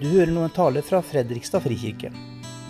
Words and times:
Du 0.00 0.06
hører 0.08 0.30
nå 0.32 0.46
en 0.46 0.52
tale 0.56 0.80
fra 0.80 1.02
Fredrikstad 1.04 1.60
frikirke. 1.60 2.08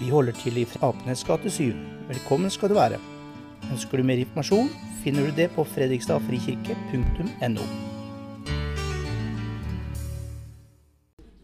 Vi 0.00 0.08
holder 0.10 0.34
til 0.34 0.56
i 0.58 0.64
Apenes 0.82 1.20
gate 1.22 1.46
7. 1.46 1.76
Velkommen 2.08 2.50
skal 2.50 2.72
du 2.72 2.74
være. 2.74 2.98
Ønsker 3.70 4.00
du 4.00 4.06
mer 4.08 4.18
informasjon, 4.18 4.66
finner 5.04 5.28
du 5.28 5.36
det 5.36 5.46
på 5.54 5.62
fredrikstadfrikirke.no. 5.62 7.68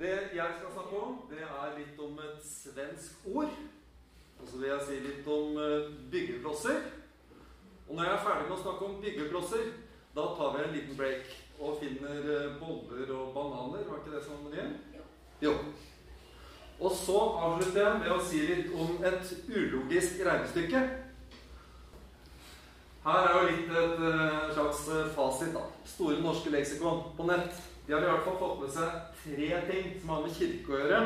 Det 0.01 0.16
jeg 0.34 0.48
skal 0.57 0.75
snakke 0.75 1.04
om, 1.04 1.12
det 1.30 1.46
er 1.46 1.79
litt 1.79 2.03
om 2.03 2.18
et 2.18 2.43
svensk 2.43 3.30
ord. 3.30 3.55
Og 4.43 4.50
så 4.50 4.59
vil 4.59 4.73
jeg 4.73 4.82
si 4.89 4.98
litt 5.07 5.32
om 5.39 5.55
eh, 5.68 5.87
byggeklosser. 6.11 6.82
Og 7.87 7.95
når 7.95 8.09
jeg 8.09 8.14
er 8.16 8.27
ferdig 8.27 8.50
med 8.50 8.59
å 8.59 8.64
snakke 8.64 8.91
om 8.91 8.98
byggeklosser, 9.07 9.71
da 10.18 10.27
tar 10.34 10.59
vi 10.59 10.66
en 10.66 10.77
liten 10.80 10.98
break 10.98 11.30
og 11.62 11.79
finner 11.79 12.27
eh, 12.27 12.59
boller 12.59 13.16
og 13.21 13.30
bananer. 13.39 13.87
Var 13.87 14.03
ikke 14.03 14.18
det 14.18 14.27
som 14.27 14.43
var 14.43 14.59
igjen? 14.59 14.77
Jo. 15.43 15.53
Og 16.80 16.92
så 16.92 17.16
avslutter 17.16 17.80
jeg 17.83 18.01
med 18.02 18.12
å 18.12 18.20
si 18.24 18.42
litt 18.48 18.73
om 18.77 18.98
et 19.05 19.33
ulogisk 19.48 20.20
regnestykke. 20.27 20.83
Her 23.06 23.29
er 23.29 23.37
jo 23.37 23.43
litt 23.48 23.69
et 23.70 24.01
eh, 24.09 24.48
slags 24.57 24.80
eh, 24.91 25.10
fasit. 25.15 25.52
da. 25.55 25.62
Store 25.87 26.19
norske 26.20 26.51
leksikon 26.52 27.05
på 27.16 27.29
nett. 27.29 27.60
De 27.87 27.95
har 27.95 28.02
i 28.02 28.09
hvert 28.10 28.27
fall 28.27 28.41
fått 28.41 28.65
med 28.65 28.73
seg 28.74 28.96
tre 29.23 29.60
ting 29.69 29.93
som 30.01 30.10
har 30.12 30.24
med 30.24 30.34
kirke 30.34 30.74
å 30.74 30.80
gjøre. 30.80 31.05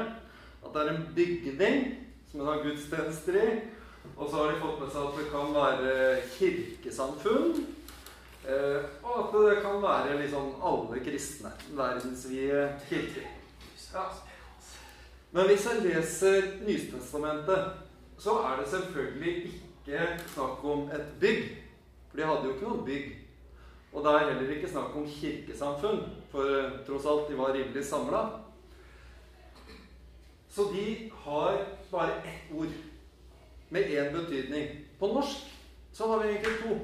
At 0.61 0.73
det 0.73 0.81
er 0.81 0.93
en 0.95 1.05
bygning 1.17 1.85
som 2.31 2.41
en 2.41 2.49
har 2.49 2.65
gudstjenester 2.65 3.37
i. 3.37 3.51
Og 4.17 4.25
så 4.31 4.39
har 4.39 4.49
de 4.49 4.63
fått 4.63 4.81
med 4.81 4.95
seg 4.95 5.11
at 5.11 5.21
det 5.21 5.27
kan 5.35 5.53
være 5.59 5.93
kirkesamfunn. 6.39 7.61
Eh, 8.49 8.89
og 9.05 9.13
at 9.21 9.37
det 9.37 9.61
kan 9.61 9.85
være 9.85 10.19
liksom 10.23 10.55
alle 10.65 11.05
kristne. 11.05 11.53
Verdensvide 11.77 12.65
kirker. 12.89 13.29
Ja. 13.93 14.09
Men 15.33 15.47
hvis 15.47 15.67
jeg 15.67 15.83
leser 15.85 16.47
Nystestamentet, 16.67 17.73
så 18.19 18.37
er 18.45 18.61
det 18.61 18.69
selvfølgelig 18.69 19.35
ikke 19.47 20.09
snakk 20.35 20.65
om 20.65 20.91
et 20.91 21.07
bygg. 21.21 21.45
For 22.11 22.19
de 22.19 22.27
hadde 22.27 22.49
jo 22.49 22.55
ikke 22.55 22.69
noe 22.69 22.85
bygg. 22.87 23.11
Og 23.93 24.05
det 24.05 24.13
er 24.13 24.29
heller 24.31 24.53
ikke 24.55 24.71
snakk 24.71 24.97
om 24.97 25.07
kirkesamfunn, 25.09 26.03
for 26.31 26.47
eh, 26.59 26.79
tross 26.87 27.07
alt, 27.11 27.31
de 27.31 27.39
var 27.39 27.55
rimelig 27.55 27.85
samla. 27.87 28.21
Så 30.51 30.67
de 30.75 31.11
har 31.25 31.59
bare 31.91 32.21
ett 32.27 32.53
ord 32.55 32.75
med 33.71 33.83
én 33.83 34.13
betydning. 34.15 34.69
På 34.99 35.07
norsk 35.15 35.47
så 35.93 36.07
har 36.07 36.23
vi 36.23 36.29
egentlig 36.29 36.59
to. 36.63 36.79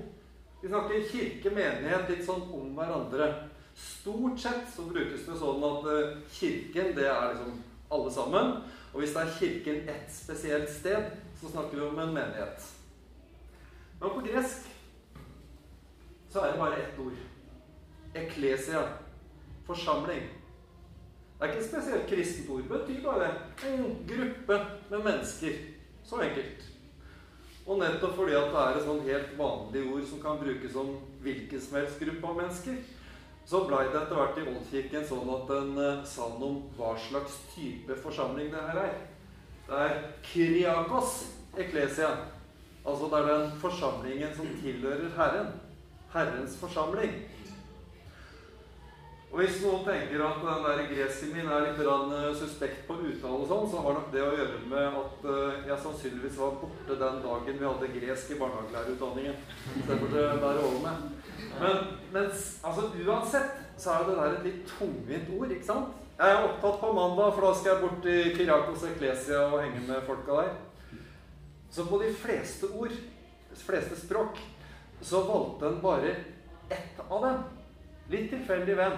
Vi 0.62 0.69
snakker 0.69 1.08
kirke, 1.10 1.50
menighet, 1.50 2.10
litt 2.10 2.27
sånn 2.27 2.42
om 2.55 2.75
hverandre. 2.78 3.28
Stort 3.77 4.41
sett 4.41 4.66
så 4.72 4.86
brukes 4.88 5.27
det 5.27 5.38
sånn 5.38 5.66
at 5.66 5.88
eh, 5.92 6.19
kirken, 6.33 6.94
det 6.97 7.10
er 7.10 7.34
liksom 7.34 7.58
alle 7.92 8.12
sammen. 8.12 8.56
Og 8.92 9.01
hvis 9.01 9.12
det 9.12 9.23
er 9.23 9.37
kirken 9.39 9.89
ett 9.89 10.12
spesielt 10.12 10.70
sted, 10.70 11.11
så 11.41 11.51
snakker 11.51 11.77
vi 11.77 11.83
om 11.87 11.98
en 11.98 12.15
menighet. 12.15 12.73
Men 14.01 14.11
på 14.11 14.20
gresk 14.20 14.69
så 16.31 16.41
er 16.41 16.53
det 16.53 16.61
bare 16.61 16.81
ett 16.83 16.98
ord. 16.98 17.19
Eklesia. 18.15 18.83
Forsamling. 19.67 20.23
Det 21.39 21.45
er 21.45 21.53
ikke 21.53 21.65
et 21.65 21.70
spesielt 21.70 22.06
kristent 22.09 22.51
ord. 22.51 22.62
Det 22.62 22.69
betyr 22.69 23.03
bare 23.03 23.31
en 23.69 24.06
gruppe 24.09 24.67
med 24.91 24.98
mennesker. 24.98 25.53
Så 26.05 26.21
enkelt. 26.21 26.65
Og 27.67 27.78
nettopp 27.78 28.15
fordi 28.15 28.33
at 28.39 28.53
det 28.53 28.61
er 28.62 28.77
et 28.77 28.84
sånn 28.87 29.00
helt 29.09 29.33
vanlig 29.39 29.83
ord 29.91 30.05
som 30.06 30.21
kan 30.23 30.39
brukes 30.39 30.77
om 30.78 30.93
hvilken 31.25 31.61
som 31.61 31.81
helst 31.81 31.98
gruppe 31.98 32.28
av 32.31 32.37
mennesker, 32.39 32.77
så 33.47 33.62
blei 33.69 33.84
det 33.92 34.00
etter 34.00 34.19
hvert 34.19 34.39
i 34.41 34.47
Oldkirken 34.50 35.05
sånn 35.06 35.28
at 35.30 35.50
den 35.52 35.77
uh, 35.78 36.00
sa 36.08 36.27
noe 36.34 36.48
om 36.48 36.56
hva 36.75 36.97
slags 36.98 37.36
type 37.53 37.94
forsamling 38.03 38.50
det 38.50 38.64
her 38.70 38.80
er. 38.83 38.97
Det 39.69 39.83
er 39.84 40.00
Kyriakos 40.27 41.20
eklesia. 41.58 42.11
Altså 42.86 43.06
det 43.12 43.20
er 43.20 43.30
den 43.30 43.55
forsamlingen 43.62 44.34
som 44.34 44.50
tilhører 44.62 45.15
Herren. 45.15 45.54
Herrens 46.12 46.59
forsamling. 46.59 47.15
Og 49.31 49.41
Hvis 49.43 49.59
noen 49.62 49.82
tenker 49.84 50.22
at 50.25 50.42
den 50.42 50.66
der 50.66 50.82
gresken 50.91 51.32
min 51.34 51.50
er 51.50 51.66
litt 51.66 51.81
uh, 51.87 52.34
suspekt 52.34 52.87
på 52.88 52.98
uttale, 52.98 53.42
og 53.42 53.50
sånn, 53.50 53.71
så 53.71 53.82
har 53.84 53.98
nok 53.98 54.10
det 54.15 54.22
å 54.25 54.34
gjøre 54.41 54.60
med 54.71 54.98
at 55.03 55.26
uh, 55.28 55.66
jeg 55.66 55.78
sannsynligvis 55.84 56.38
var 56.41 56.59
borte 56.62 56.98
den 56.98 57.22
dagen 57.22 57.62
vi 57.62 57.69
hadde 57.69 57.92
gresk 57.94 58.32
i 58.32 58.38
barnehagelærerutdanningen. 58.42 59.38
Så 59.75 59.87
det 59.91 59.98
burde 60.03 60.28
bære 60.42 60.66
over 60.66 60.82
med. 60.87 61.16
Men 61.61 61.77
mens, 62.12 62.61
altså, 62.65 62.91
uansett 63.06 63.62
så 63.77 63.91
er 63.91 64.06
det 64.09 64.17
der 64.17 64.34
et 64.37 64.47
litt 64.47 64.69
tungvint 64.71 65.33
ord, 65.39 65.50
ikke 65.53 65.69
sant? 65.69 66.03
Jeg 66.17 66.33
er 66.33 66.47
opptatt 66.47 66.78
på 66.81 66.93
mandag, 66.97 67.34
for 67.34 67.44
da 67.44 67.50
skal 67.56 67.72
jeg 67.72 67.83
bort 67.83 67.99
til 68.05 68.31
Kyriakos 68.37 68.84
Eklesia 68.89 69.43
og 69.50 69.59
henge 69.61 69.83
med 69.84 70.06
folka 70.06 70.39
der. 70.41 70.55
Så 71.71 71.84
på 71.84 71.99
de 72.00 72.09
fleste 72.16 72.71
ord, 72.72 72.95
de 73.50 73.59
fleste 73.61 73.99
språk, 74.00 74.41
så 75.03 75.21
valgte 75.28 75.69
en 75.69 75.83
bare 75.83 76.15
ett 76.72 77.03
av 77.11 77.27
dem. 77.27 77.43
Litt 78.09 78.31
tilfeldig 78.33 78.78
venn. 78.78 78.97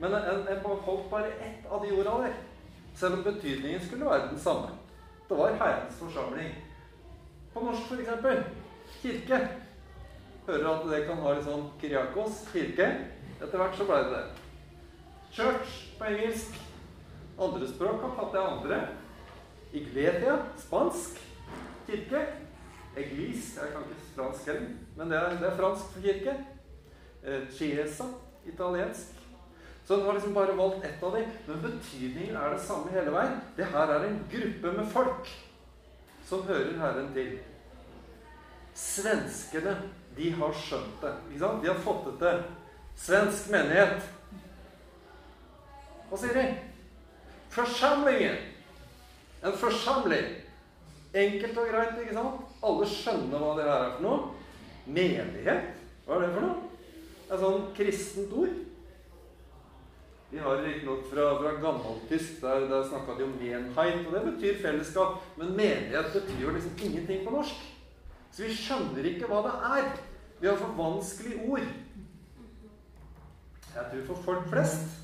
Men 0.00 0.16
en, 0.16 0.46
en 0.48 0.64
holdt 0.64 1.10
bare 1.10 1.34
ett 1.44 1.68
av 1.68 1.84
de 1.84 1.92
orda 1.92 2.16
der. 2.24 2.38
Selv 2.96 3.18
om 3.18 3.26
betydningen 3.26 3.84
skulle 3.84 4.08
være 4.08 4.30
den 4.30 4.40
samme. 4.40 4.72
Det 5.28 5.36
var 5.36 5.58
Herrens 5.60 6.00
forsamling. 6.00 6.54
På 7.54 7.60
norsk, 7.60 7.92
f.eks. 7.92 8.46
kirke. 9.02 9.40
Hører 10.46 10.68
at 10.70 10.86
det 10.90 11.02
kan 11.08 11.22
ha 11.24 11.32
litt 11.34 11.46
sånn 11.46 11.66
Kyriakos, 11.80 12.44
kirke. 12.52 12.88
Etter 13.40 13.60
hvert 13.60 13.78
så 13.78 13.88
ble 13.88 14.00
det 14.04 14.12
det. 14.12 14.24
Church 15.34 15.76
på 15.98 16.08
engelsk. 16.10 16.58
Andre 17.40 17.68
språk 17.68 18.02
har 18.04 18.16
fatte 18.18 18.42
andre. 18.52 18.80
Iglesia, 19.74 20.38
spansk. 20.60 21.18
Kirke. 21.88 22.26
Eglis, 22.96 23.56
jeg 23.56 23.72
kan 23.72 23.82
ikke 23.82 24.04
fransk 24.14 24.46
heller, 24.46 24.66
men 24.96 25.10
det 25.10 25.16
er, 25.18 25.32
det 25.40 25.48
er 25.48 25.56
fransk 25.58 25.88
for 25.90 26.04
kirke. 26.04 26.34
Eh, 27.24 27.48
chiesa, 27.50 28.04
italiensk. 28.46 29.18
Så 29.84 29.96
den 29.96 30.06
har 30.06 30.14
liksom 30.14 30.34
bare 30.34 30.56
valgt 30.56 30.84
ett 30.84 31.02
av 31.02 31.12
dem. 31.12 31.32
Men 31.46 31.62
betydningen 31.62 32.36
er 32.36 32.54
det 32.54 32.60
samme 32.60 32.92
hele 32.92 33.12
veien. 33.12 33.40
Det 33.56 33.66
her 33.66 33.96
er 33.96 34.06
en 34.06 34.20
gruppe 34.30 34.76
med 34.76 34.86
folk 34.92 35.32
som 36.24 36.46
hører 36.46 36.78
Herren 36.78 37.10
til. 37.14 37.34
Svenskene, 38.74 39.74
de 40.16 40.30
har 40.38 40.54
skjønt 40.54 41.00
det. 41.02 41.12
Ikke 41.30 41.42
sant? 41.42 41.62
De 41.62 41.70
har 41.70 41.80
fått 41.82 42.04
det 42.08 42.14
til. 42.22 42.42
Svensk 43.04 43.50
menighet. 43.50 44.10
Hva 46.10 46.20
sier 46.20 46.36
de? 46.38 46.44
Forsamlingen. 47.54 48.36
En 49.44 49.56
forsamling. 49.58 50.30
Enkelt 51.14 51.58
og 51.58 51.70
greit, 51.70 51.98
ikke 52.02 52.14
sant? 52.14 52.44
Alle 52.64 52.86
skjønner 52.90 53.42
hva 53.42 53.56
det 53.58 53.66
her 53.66 53.88
er 53.88 53.96
for 53.96 54.06
noe. 54.06 54.20
Menighet. 54.86 55.82
Hva 56.06 56.18
er 56.18 56.24
det 56.24 56.30
for 56.36 56.46
noe? 56.46 56.70
Det 57.24 57.34
er 57.34 57.42
sånn 57.42 57.68
kristent 57.74 58.38
ord. 58.38 58.56
De 60.30 60.40
har 60.42 60.62
riktignok 60.62 61.04
fra, 61.10 61.28
fra 61.38 61.52
gammeltysk. 61.62 62.40
Der, 62.42 62.66
der 62.70 62.86
snakka 62.88 63.18
de 63.18 63.26
om 63.26 63.36
menheit, 63.38 64.02
og 64.06 64.14
det 64.14 64.24
betyr 64.32 64.62
fellesskap. 64.62 65.22
Men 65.38 65.54
menighet 65.58 66.10
betyr 66.14 66.42
jo 66.42 66.54
liksom 66.54 66.78
ingenting 66.78 67.22
på 67.26 67.34
norsk. 67.34 67.70
Så 68.34 68.42
vi 68.42 68.54
skjønner 68.58 69.06
ikke 69.06 69.28
hva 69.30 69.40
det 69.46 69.54
er. 69.70 69.90
Vi 70.40 70.48
har 70.50 70.58
for 70.58 70.74
vanskelige 70.78 71.44
ord. 71.46 71.68
Jeg 73.74 73.84
tror 73.90 74.04
for 74.06 74.22
folk 74.22 74.48
flest 74.48 75.00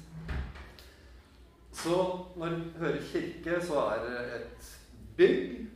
Så 1.73 1.97
når 2.37 2.49
du 2.49 2.63
hører 2.79 3.03
kirke, 3.13 3.67
så 3.67 3.81
er 3.81 4.03
det 4.05 4.25
et 4.37 4.71
bygg, 5.17 5.69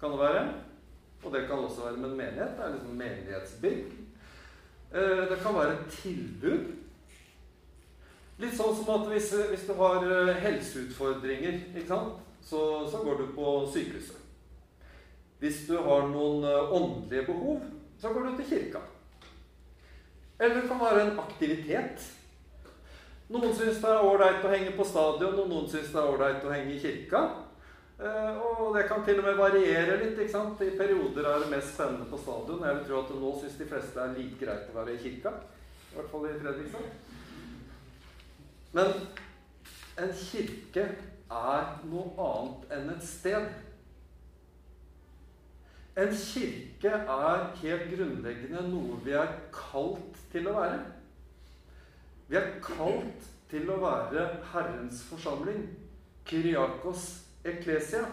kan 0.00 0.10
det 0.10 0.18
være. 0.18 0.44
Og 1.24 1.32
det 1.32 1.46
kan 1.46 1.58
også 1.58 1.84
være 1.84 1.96
med 1.96 2.10
en 2.10 2.16
menighet. 2.16 2.54
Det 2.56 2.64
er 2.64 2.72
liksom 2.72 2.94
menighetsbygg. 3.02 3.84
Eh, 4.94 5.30
det 5.30 5.38
kan 5.42 5.54
være 5.54 5.72
et 5.72 5.90
tilbud. 5.90 6.70
Litt 8.40 8.56
sånn 8.56 8.72
som 8.78 8.88
at 8.94 9.10
hvis, 9.12 9.28
hvis 9.50 9.66
du 9.68 9.74
har 9.76 10.06
eh, 10.06 10.38
helseutfordringer, 10.40 11.60
så, 12.40 12.62
så, 12.88 13.02
går 13.04 13.20
du 13.20 13.26
på 13.36 13.52
sykehuset. 13.74 14.19
Hvis 15.40 15.66
du 15.68 15.76
har 15.80 16.08
noen 16.08 16.44
eh, 16.44 16.72
åndelige 16.76 17.26
behov, 17.32 17.60
så 18.00 18.12
går 18.12 18.28
du 18.28 18.40
til 18.40 18.48
kirka. 18.54 18.80
Eller 20.40 20.60
det 20.60 20.68
kan 20.68 20.80
være 20.80 21.04
en 21.04 21.20
aktivitet. 21.20 22.08
Noen 23.30 23.52
syns 23.54 23.78
det 23.80 23.90
er 23.92 24.04
ålreit 24.04 24.44
å 24.44 24.50
henge 24.50 24.72
på 24.76 24.84
stadion, 24.88 25.38
og 25.38 25.48
noen 25.48 25.68
syns 25.70 25.92
det 25.92 26.00
er 26.00 26.12
ålreit 26.12 26.44
å 26.44 26.52
henge 26.52 26.74
i 26.74 26.82
kirka. 26.82 27.22
Eh, 28.00 28.36
og 28.40 28.74
det 28.76 28.86
kan 28.88 29.04
til 29.04 29.20
og 29.20 29.26
med 29.28 29.36
variere 29.40 29.98
litt. 30.00 30.18
ikke 30.18 30.32
sant? 30.32 30.60
I 30.64 30.76
perioder 30.76 31.28
er 31.28 31.44
det 31.44 31.50
mest 31.52 31.74
spennende 31.74 32.08
på 32.08 32.20
stadion. 32.20 32.64
Jeg 32.64 32.78
vil 32.78 32.86
tro 32.88 33.00
at 33.02 33.14
nå 33.20 33.32
syns 33.40 33.58
de 33.60 33.68
fleste 33.68 34.00
er 34.00 34.16
like 34.16 34.40
greit 34.40 34.68
å 34.72 34.76
være 34.78 34.96
i 34.96 35.02
kirka. 35.02 35.34
I 35.90 35.98
hvert 35.98 36.12
fall 36.12 36.28
i 36.28 36.36
Fredrikstad. 36.40 36.86
Men 38.72 38.92
en 40.00 40.14
kirke 40.16 40.86
er 41.30 41.74
noe 41.90 42.28
annet 42.28 42.72
enn 42.76 42.94
et 42.94 43.04
sted. 43.04 43.50
En 46.00 46.14
kirke 46.16 46.88
er 46.88 47.42
helt 47.60 47.90
grunnleggende 47.92 48.62
noe 48.70 48.96
vi 49.04 49.12
er 49.20 49.34
kalt 49.52 50.16
til 50.32 50.48
å 50.48 50.54
være. 50.56 50.78
Vi 52.30 52.38
er 52.40 52.54
kalt 52.64 53.26
til 53.50 53.68
å 53.68 53.76
være 53.82 54.24
Herrens 54.52 55.02
forsamling. 55.10 55.66
Kyriakos 56.30 57.04
Eklesia. 57.44 58.06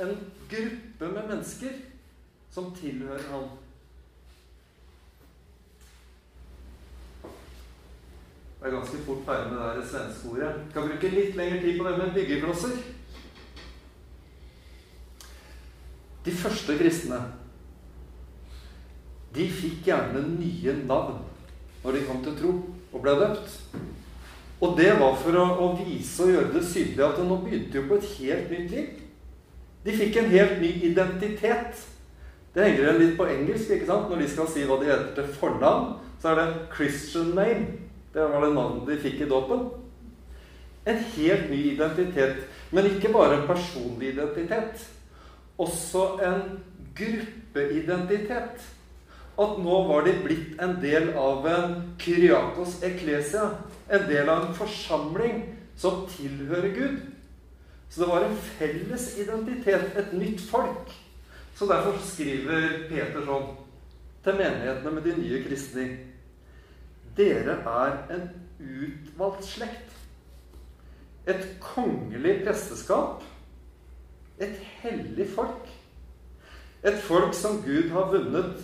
En 0.00 0.12
gruppe 0.50 1.08
med 1.14 1.32
mennesker 1.32 1.80
som 2.52 2.74
tilhører 2.76 3.28
han. 3.30 3.50
Det 8.60 8.68
er 8.68 8.76
ganske 8.76 9.04
fort 9.06 9.24
ferdig 9.24 9.52
med 9.54 9.78
det 9.80 9.88
svenske 9.88 10.28
ordet. 10.28 10.54
Kan 10.74 10.88
bruke 10.90 11.14
litt 11.14 11.36
lengre 11.38 11.60
tid 11.62 11.78
på 11.78 11.88
det 11.88 11.98
med 12.02 12.16
byggeklosser. 12.18 12.82
De 16.24 16.32
første 16.36 16.76
kristne 16.78 17.20
de 19.34 19.46
fikk 19.46 19.84
gjerne 19.86 20.24
nye 20.26 20.72
navn 20.88 21.20
når 21.84 21.96
de 21.96 22.00
kom 22.08 22.18
til 22.24 22.34
tro 22.40 22.54
og 22.90 23.04
ble 23.04 23.14
døpt. 23.20 23.52
Og 24.60 24.74
det 24.76 24.90
var 25.00 25.14
for 25.16 25.38
å, 25.38 25.44
å 25.64 25.68
vise 25.78 26.24
og 26.24 26.32
gjøre 26.34 26.50
det 26.56 26.64
synlig 26.66 27.04
at 27.06 27.20
nå 27.24 27.38
begynte 27.44 27.78
jo 27.78 27.86
på 27.88 27.96
et 28.00 28.10
helt 28.18 28.50
nytt 28.52 28.74
liv. 28.74 28.98
De 29.86 29.94
fikk 29.96 30.18
en 30.20 30.28
helt 30.34 30.58
ny 30.60 30.72
identitet. 30.90 31.86
Det 32.52 32.66
henger 32.66 32.82
igjen 32.82 33.00
litt 33.00 33.16
på 33.16 33.28
engelsk. 33.30 33.70
ikke 33.70 33.88
sant? 33.88 34.10
Når 34.10 34.20
de 34.20 34.28
skal 34.28 34.50
si 34.50 34.66
hva 34.68 34.76
de 34.80 34.90
heter 34.90 35.14
til 35.16 35.30
fornavn, 35.38 35.94
så 36.20 36.34
er 36.34 36.40
det 36.40 36.48
'Christian 36.74 37.32
name'. 37.38 37.78
Det 38.12 38.20
var 38.20 38.44
det 38.44 38.54
navnet 38.54 38.88
de 38.88 38.98
fikk 39.00 39.20
i 39.20 39.28
dåpen. 39.30 39.70
En 40.86 40.96
helt 41.16 41.50
ny 41.50 41.60
identitet. 41.72 42.36
Men 42.72 42.84
ikke 42.84 43.12
bare 43.12 43.40
en 43.40 43.46
personlig 43.46 44.12
identitet. 44.12 44.90
Også 45.60 46.04
en 46.24 46.44
gruppeidentitet. 46.96 48.64
At 49.40 49.60
nå 49.60 49.76
var 49.88 50.04
de 50.04 50.16
blitt 50.24 50.60
en 50.60 50.74
del 50.82 51.12
av 51.16 51.46
en 51.48 51.76
Kyriakos 52.00 52.80
eklesia. 52.84 53.46
En 53.92 54.04
del 54.08 54.28
av 54.28 54.48
en 54.48 54.56
forsamling 54.56 55.44
som 55.80 56.04
tilhører 56.16 56.74
Gud. 56.76 56.98
Så 57.90 58.02
det 58.02 58.10
var 58.10 58.24
en 58.26 58.36
felles 58.58 59.06
identitet, 59.18 59.96
et 59.98 60.12
nytt 60.14 60.42
folk. 60.50 60.92
Så 61.56 61.66
derfor 61.66 61.98
skriver 62.06 62.86
Peter 62.88 63.24
sånn 63.26 63.50
til 64.24 64.36
menighetene 64.36 64.92
med 64.94 65.06
de 65.08 65.16
nye 65.16 65.40
kristne 65.44 65.86
dere 67.16 67.56
er 67.66 67.96
en 68.14 68.28
utvalgt 68.60 69.44
slekt. 69.44 69.96
Et 71.28 71.42
kongelig 71.60 72.40
presteskap. 72.44 73.24
Et 74.40 74.60
hellig 74.82 75.28
folk. 75.34 75.68
Et 76.84 76.96
folk 77.04 77.34
som 77.36 77.60
Gud 77.64 77.90
har 77.92 78.08
vunnet 78.12 78.62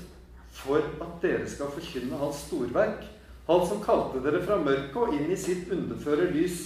for 0.56 0.80
at 0.80 1.18
dere 1.22 1.48
skal 1.48 1.72
forkynne 1.74 2.16
Hans 2.16 2.46
storverk. 2.46 3.04
Han 3.46 3.66
som 3.68 3.82
kalte 3.84 4.22
dere 4.24 4.40
fra 4.42 4.56
mørket 4.58 4.96
og 4.96 5.12
inn 5.14 5.28
i 5.30 5.36
sitt 5.38 5.68
lys. 5.68 6.62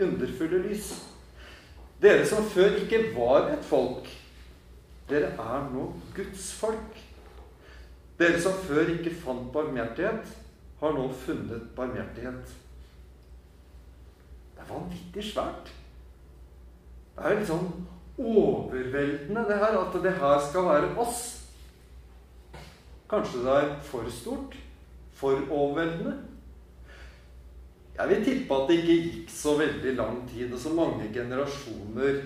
Underfulle 0.00 0.62
lys. 0.68 0.92
Dere 2.00 2.26
som 2.26 2.44
før 2.44 2.78
ikke 2.84 3.02
var 3.16 3.50
et 3.52 3.64
folk. 3.64 4.08
Dere 5.08 5.34
er 5.34 5.66
nå 5.72 5.90
Guds 6.16 6.52
folk. 6.56 7.00
Dere 8.18 8.40
som 8.40 8.54
før 8.68 8.94
ikke 8.94 9.14
fant 9.24 9.50
barmhjertighet 9.52 10.30
har 10.80 10.94
nå 10.94 11.08
funnet 11.26 11.66
barmhjertighet. 11.76 12.54
Det 14.54 14.62
er 14.62 14.70
vanvittig 14.70 15.24
svært. 15.32 15.72
Det 17.14 17.24
er 17.24 17.36
litt 17.38 17.50
sånn 17.50 17.68
overveldende, 18.18 19.46
det 19.48 19.58
her, 19.58 19.78
at 19.78 20.02
det 20.02 20.12
her 20.12 20.44
skal 20.50 20.68
være 20.68 20.92
oss. 20.98 21.22
Kanskje 23.10 23.42
det 23.44 23.56
er 23.56 23.74
for 23.82 24.10
stort? 24.10 24.56
For 25.14 25.40
overveldende? 25.50 26.16
Jeg 27.98 28.08
vil 28.08 28.24
tippe 28.24 28.54
at 28.54 28.68
det 28.68 28.76
ikke 28.80 29.02
gikk 29.02 29.30
så 29.30 29.54
veldig 29.58 29.94
lang 29.96 30.16
tid 30.30 30.52
og 30.52 30.58
så 30.58 30.72
mange 30.74 31.10
generasjoner 31.14 32.16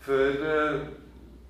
før 0.00 0.44
eh, 0.46 0.76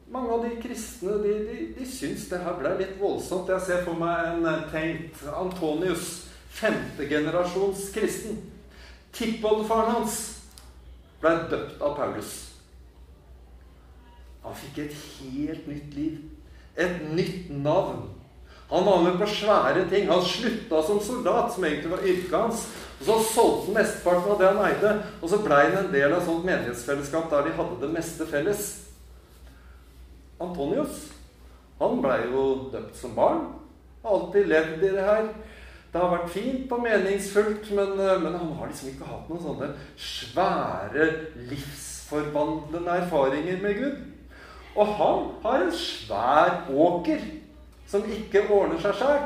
mange 0.09 0.33
av 0.33 0.45
de 0.47 0.55
kristne 0.63 1.19
de, 1.21 1.35
de, 1.45 1.67
de 1.77 1.89
syns 1.89 2.31
det 2.31 2.41
her 2.41 2.57
ble 2.57 2.73
litt 2.79 2.97
voldsomt. 3.01 3.53
Jeg 3.53 3.67
ser 3.67 3.85
for 3.85 4.01
meg 4.01 4.31
en 4.31 4.49
eh, 4.49 4.65
tenkt 4.73 5.21
Antonius 5.29 6.09
femtegenerasjons 6.59 7.91
kristen. 7.93 8.41
Tippoldefaren 9.13 9.99
hans 9.99 10.19
ble 11.21 11.35
døpt 11.53 11.83
av 11.85 11.99
Paulus. 11.99 12.48
Han 14.49 14.57
fikk 14.57 14.79
et 14.87 14.95
helt 15.21 15.69
nytt 15.69 15.97
liv. 15.97 16.19
Et 16.79 17.03
nytt 17.13 17.51
navn. 17.53 18.07
Han 18.71 18.85
var 18.85 19.03
med 19.05 19.19
på 19.21 19.29
svære 19.29 19.85
ting. 19.89 20.09
Han 20.09 20.25
slutta 20.25 20.81
som 20.87 21.01
soldat, 21.01 21.53
som 21.55 21.65
egentlig 21.65 21.93
var 21.93 22.05
yrket 22.05 22.37
hans. 22.37 22.65
Og 23.01 23.07
Så 23.07 23.19
solgte 23.35 23.67
han 23.67 23.79
mesteparten 23.79 24.33
av 24.33 24.41
det 24.41 24.49
han 24.49 24.65
eide, 24.67 24.95
og 25.23 25.31
så 25.31 25.39
blei 25.45 25.69
han 25.69 25.85
en 25.85 25.93
del 25.93 26.13
av 26.17 26.25
sånt 26.27 26.49
menighetsfellesskap 26.49 27.31
der 27.31 27.47
de 27.47 27.55
hadde 27.55 27.79
det 27.85 27.93
meste 27.95 28.27
felles. 28.27 28.65
Antonius 30.41 31.07
han 31.79 32.01
blei 32.03 32.25
jo 32.27 32.45
døpt 32.73 32.97
som 32.99 33.15
barn. 33.15 33.45
Har 34.03 34.17
alltid 34.17 34.51
levd 34.51 34.83
i 34.83 34.93
det 34.97 35.05
her. 35.07 35.29
Det 35.93 36.01
har 36.03 36.11
vært 36.11 36.33
fint 36.35 36.73
og 36.75 36.83
meningsfullt, 36.83 37.71
men, 37.71 37.93
eh, 38.03 38.21
men, 38.21 38.35
han 38.35 38.53
har 38.59 38.67
liksom 38.67 38.91
ikke 38.91 39.09
hatt 39.09 39.29
noen 39.31 39.43
sånne 39.43 39.69
svære, 39.97 41.07
livsforvandlende 41.49 42.97
erfaringer 43.05 43.63
med 43.63 43.79
Gud. 43.79 44.03
Og 44.79 44.87
han 44.87 45.25
har 45.43 45.65
en 45.65 45.73
svær 45.75 46.69
åker 46.71 47.25
som 47.91 48.05
ikke 48.07 48.45
ordner 48.47 48.79
seg 48.83 48.95
sjøl. 49.01 49.25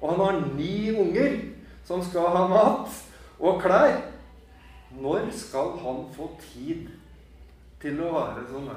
Og 0.00 0.14
han 0.14 0.22
har 0.24 0.38
ni 0.56 0.88
unger 0.94 1.36
som 1.84 2.00
skal 2.06 2.32
ha 2.32 2.46
mat 2.48 2.96
og 3.38 3.60
klær. 3.60 3.98
Når 4.96 5.28
skal 5.36 5.76
han 5.84 6.00
få 6.16 6.30
tid 6.40 6.88
til 7.80 8.00
å 8.02 8.14
være 8.14 8.46
sånn 8.48 8.70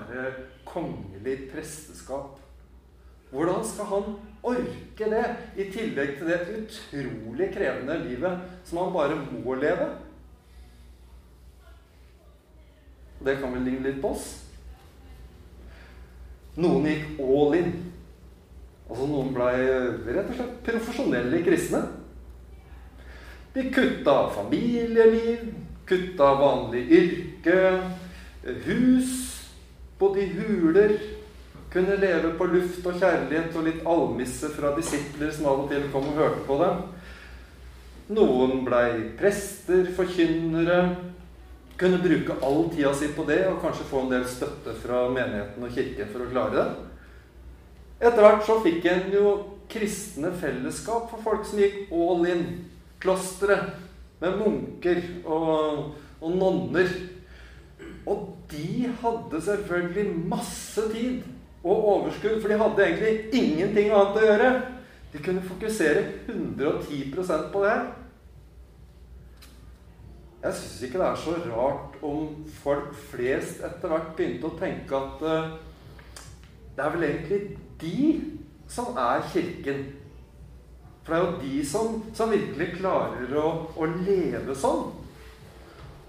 kongelig 0.67 1.37
presteskap? 1.53 2.35
Hvordan 3.33 3.63
skal 3.65 3.89
han 3.89 4.11
orke 4.45 5.07
det, 5.09 5.23
i 5.57 5.69
tillegg 5.73 6.17
til 6.19 6.29
det 6.29 6.41
utrolig 6.59 7.47
krevende 7.55 7.95
livet 8.03 8.43
som 8.67 8.83
han 8.83 8.93
bare 8.93 9.17
må 9.17 9.55
leve? 9.57 9.87
Det 13.23 13.39
kan 13.39 13.55
vel 13.55 13.63
ligne 13.65 13.87
litt 13.87 14.01
på 14.03 14.11
oss. 14.13 14.42
Noen 16.61 16.87
gikk 16.89 17.19
all 17.23 17.57
in. 17.57 17.73
Altså 18.89 19.09
Noen 19.09 19.33
blei 19.33 19.55
rett 19.63 20.29
og 20.29 20.37
slett 20.37 20.61
profesjonelle 20.67 21.41
kristne. 21.45 21.81
De 23.53 23.67
kutta 23.73 24.17
familieliv, 24.33 25.49
kutta 25.89 26.29
vanlig 26.39 26.83
yrke, 26.99 27.59
hus, 28.65 29.11
bodde 29.99 30.23
i 30.23 30.31
huler 30.33 30.95
kunne 31.73 31.95
leve 31.97 32.35
på 32.37 32.45
luft 32.45 32.85
og 32.85 32.99
kjærlighet 33.01 33.55
og 33.57 33.65
litt 33.65 33.85
almisse 33.89 34.49
fra 34.53 34.75
disipler 34.77 35.31
som 35.33 35.47
av 35.49 35.63
og 35.63 35.71
til 35.71 35.87
kom 35.93 36.05
og 36.11 36.19
hørte 36.19 36.43
på 36.45 36.57
dem. 36.61 36.83
Noen 38.13 38.61
blei 38.67 38.89
prester, 39.17 39.87
forkynnere. 39.97 40.79
Kunne 41.77 42.01
bruke 42.03 42.35
all 42.45 42.67
tida 42.69 42.93
si 42.95 43.09
på 43.15 43.25
det 43.27 43.39
og 43.49 43.61
kanskje 43.63 43.87
få 43.89 44.03
en 44.03 44.11
del 44.13 44.27
støtte 44.29 44.75
fra 44.83 45.07
menigheten 45.09 45.65
og 45.65 45.73
kirken 45.73 46.11
for 46.11 46.25
å 46.25 46.29
klare 46.29 46.53
det. 46.57 46.67
Etter 48.03 48.21
hvert 48.25 48.45
så 48.45 48.59
fikk 48.61 48.85
en 48.91 49.09
jo 49.13 49.33
kristne 49.71 50.29
fellesskap 50.37 51.09
for 51.11 51.23
folk 51.23 51.47
som 51.47 51.61
gikk 51.61 51.91
all 51.95 52.27
in. 52.29 52.45
Klostre 53.03 53.57
med 54.21 54.37
munker 54.39 55.01
og, 55.23 55.95
og 56.21 56.37
nonner. 56.37 56.91
Og 58.05 58.29
de 58.51 58.91
hadde 59.01 59.41
selvfølgelig 59.41 60.05
masse 60.29 60.83
tid 60.91 61.23
og 61.63 61.87
overskudd, 61.93 62.41
for 62.41 62.51
de 62.51 62.59
hadde 62.59 62.85
egentlig 62.85 63.13
ingenting 63.39 63.91
annet 63.95 64.19
å 64.19 64.25
gjøre. 64.25 64.53
De 65.13 65.21
kunne 65.23 65.45
fokusere 65.47 66.03
110% 66.27 67.51
på 67.53 67.63
det. 67.63 67.75
Jeg 70.43 70.55
syns 70.59 70.81
ikke 70.83 70.99
det 70.99 71.05
er 71.07 71.19
så 71.23 71.33
rart 71.47 71.93
om 72.03 72.31
folk 72.59 72.89
flest 73.13 73.61
etter 73.63 73.91
hvert 73.93 74.09
begynte 74.17 74.49
å 74.49 74.57
tenke 74.59 74.97
at 74.97 75.21
uh, 75.23 75.53
det 76.75 76.83
er 76.83 76.91
vel 76.97 77.05
egentlig 77.07 77.39
de 77.79 78.07
som 78.67 78.97
er 78.99 79.23
Kirken. 79.31 79.85
For 81.03 81.13
det 81.13 81.19
er 81.19 81.23
jo 81.23 81.39
de 81.45 81.63
som, 81.67 81.95
som 82.17 82.33
virkelig 82.33 82.73
klarer 82.75 83.31
å, 83.39 83.47
å, 83.71 83.87
leve 84.03 84.55
sånn. 84.57 84.83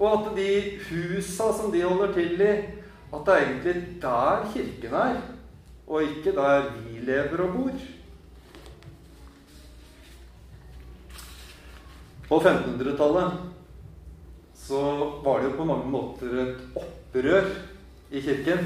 Og 0.01 0.07
at 0.11 0.29
de 0.35 0.51
husa 0.89 1.53
som 1.55 1.71
de 1.71 1.85
holder 1.87 2.15
til 2.19 2.43
i, 2.43 2.53
at 3.15 3.27
det 3.29 3.35
er 3.39 3.47
egentlig 3.47 3.87
der 4.03 4.47
Kirken 4.51 5.01
er 5.05 5.23
og 5.85 6.03
ikke 6.03 6.33
der 6.35 6.71
vi 6.75 7.05
lever 7.07 7.47
og 7.47 7.59
bor. 7.59 7.83
På 12.25 12.41
1500-tallet 12.41 13.54
så 14.65 14.81
var 15.25 15.41
det 15.41 15.51
jo 15.51 15.59
på 15.59 15.67
mange 15.69 15.91
måter 15.93 16.39
et 16.41 16.79
opprør 16.81 17.51
i 18.11 18.23
kirken. 18.25 18.65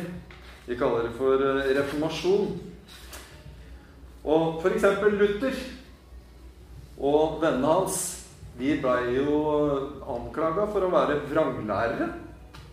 Vi 0.69 0.77
kaller 0.79 1.09
det 1.09 1.17
for 1.19 1.43
eh, 1.43 1.73
reformasjon. 1.79 2.55
Og 4.29 4.63
f.eks. 4.63 4.87
Luther 5.17 5.59
og 6.99 7.43
vennene 7.43 7.73
hans 7.73 7.99
de 8.59 8.75
blei 8.83 9.15
jo 9.15 9.43
anklaga 10.11 10.67
for 10.73 10.83
å 10.87 10.93
være 10.93 11.21
vranglærere. 11.31 12.09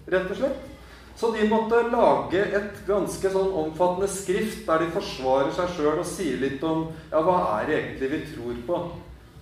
rett 0.10 0.32
og 0.32 0.38
slett. 0.38 0.63
Så 1.15 1.32
de 1.32 1.48
måtte 1.48 1.79
lage 1.94 2.41
et 2.58 2.82
ganske 2.88 3.29
sånn 3.32 3.53
omfattende 3.55 4.10
skrift 4.12 4.65
der 4.67 4.84
de 4.84 4.91
forsvarer 4.91 5.53
seg 5.55 5.72
sjøl 5.77 6.01
og 6.01 6.10
sier 6.10 6.41
litt 6.41 6.63
om 6.67 6.89
ja, 7.12 7.22
hva 7.24 7.38
er 7.62 7.70
det 7.70 7.77
egentlig 7.77 8.10
vi 8.12 8.20
tror 8.34 8.58
på. 8.67 8.79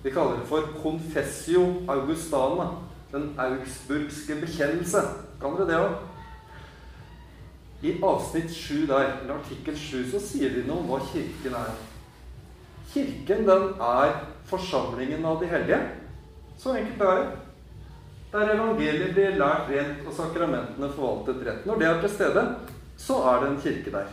De 0.04 0.12
kaller 0.14 0.38
det 0.38 0.46
for 0.48 0.68
Confessio 0.84 1.64
Augustana. 1.90 2.68
Den 3.14 3.30
augsburgske 3.38 4.40
bekjennelse. 4.42 5.04
Kan 5.40 5.56
dere 5.58 5.70
det 5.70 5.78
òg? 5.78 5.96
I 7.84 7.92
avsnitt 8.02 8.50
7 8.50 8.86
der, 8.88 9.10
eller 9.22 9.38
artikkel 9.38 9.76
7, 9.78 10.10
så 10.10 10.20
sier 10.22 10.54
de 10.54 10.64
noe 10.66 10.82
om 10.82 10.90
hva 10.90 11.00
Kirken 11.12 11.54
er. 11.58 11.74
Kirken, 12.90 13.44
den 13.46 13.66
er 13.78 14.14
forsamlingen 14.50 15.24
av 15.28 15.38
de 15.42 15.50
hellige. 15.50 15.80
Så 16.58 16.74
enkelt 16.78 17.02
er 17.04 17.20
det 17.20 17.32
der 18.34 18.50
evangeliet 18.50 19.12
blir 19.14 19.36
lært 19.38 19.68
rent 19.70 20.06
og 20.08 20.14
sakramentene 20.16 20.88
forvaltet 20.96 21.42
rett. 21.46 21.66
Når 21.68 21.78
det 21.78 21.86
er 21.86 22.00
til 22.02 22.10
stede, 22.16 22.42
så 22.98 23.18
er 23.30 23.42
det 23.42 23.50
en 23.50 23.60
kirke 23.62 23.92
der. 23.94 24.08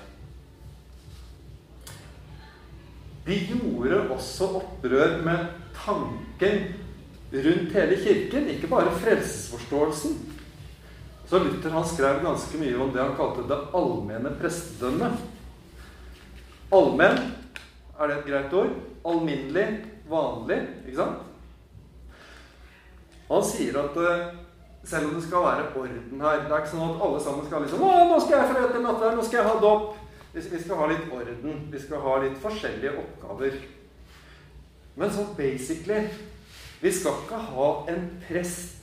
De 3.25 3.38
gjorde 3.50 4.03
også 4.13 4.51
opprør 4.60 5.17
med 5.25 5.48
tanken 5.74 6.62
rundt 7.32 7.74
hele 7.74 7.98
kirken, 7.98 8.50
ikke 8.50 8.68
bare 8.68 8.92
frelsesforståelsen. 8.92 10.18
Så 11.30 11.40
Luther 11.40 11.70
han 11.70 11.88
skrev 11.88 12.24
ganske 12.24 12.60
mye 12.60 12.80
om 12.84 12.92
det 12.92 13.00
han 13.00 13.16
kalte 13.16 13.48
det 13.48 13.60
allmenne 13.78 14.34
prestedømmet. 14.42 15.22
Allmenn, 16.76 17.20
er 18.00 18.08
det 18.08 18.18
et 18.18 18.28
greit 18.28 18.54
ord? 18.54 18.74
Alminnelig, 19.08 19.68
vanlig, 20.12 20.60
ikke 20.88 20.98
sant? 21.00 21.28
Han 23.32 23.46
sier 23.48 23.80
at 23.80 23.96
uh, 23.96 24.34
selv 24.84 25.08
om 25.08 25.16
det 25.16 25.24
skal 25.24 25.46
være 25.46 25.70
orden 25.80 26.22
her 26.22 26.42
Det 26.42 26.52
er 26.52 26.58
ikke 26.58 26.72
sånn 26.74 26.90
at 26.90 27.04
alle 27.06 27.20
sammen 27.24 27.46
skal 27.48 27.64
liksom 27.64 27.84
'Å, 27.86 27.92
nå 28.10 28.18
skal 28.20 28.38
jeg 28.38 28.50
forrette 28.50 28.82
her, 28.82 29.16
Nå 29.16 29.24
skal 29.24 29.40
jeg 29.40 29.48
ha 29.48 29.60
dåp.' 29.62 29.92
Vi 30.34 30.60
skal 30.60 30.78
ha 30.80 30.86
litt 30.88 31.08
orden. 31.12 31.68
Vi 31.72 31.80
skal 31.80 32.00
ha 32.00 32.18
litt 32.24 32.38
forskjellige 32.40 32.94
oppgaver. 33.02 33.56
Men 34.96 35.12
sånn 35.12 35.34
basically 35.36 36.06
Vi 36.82 36.92
skal 36.92 37.24
ikke 37.24 37.40
ha 37.52 37.70
en 37.94 38.08
prest 38.26 38.78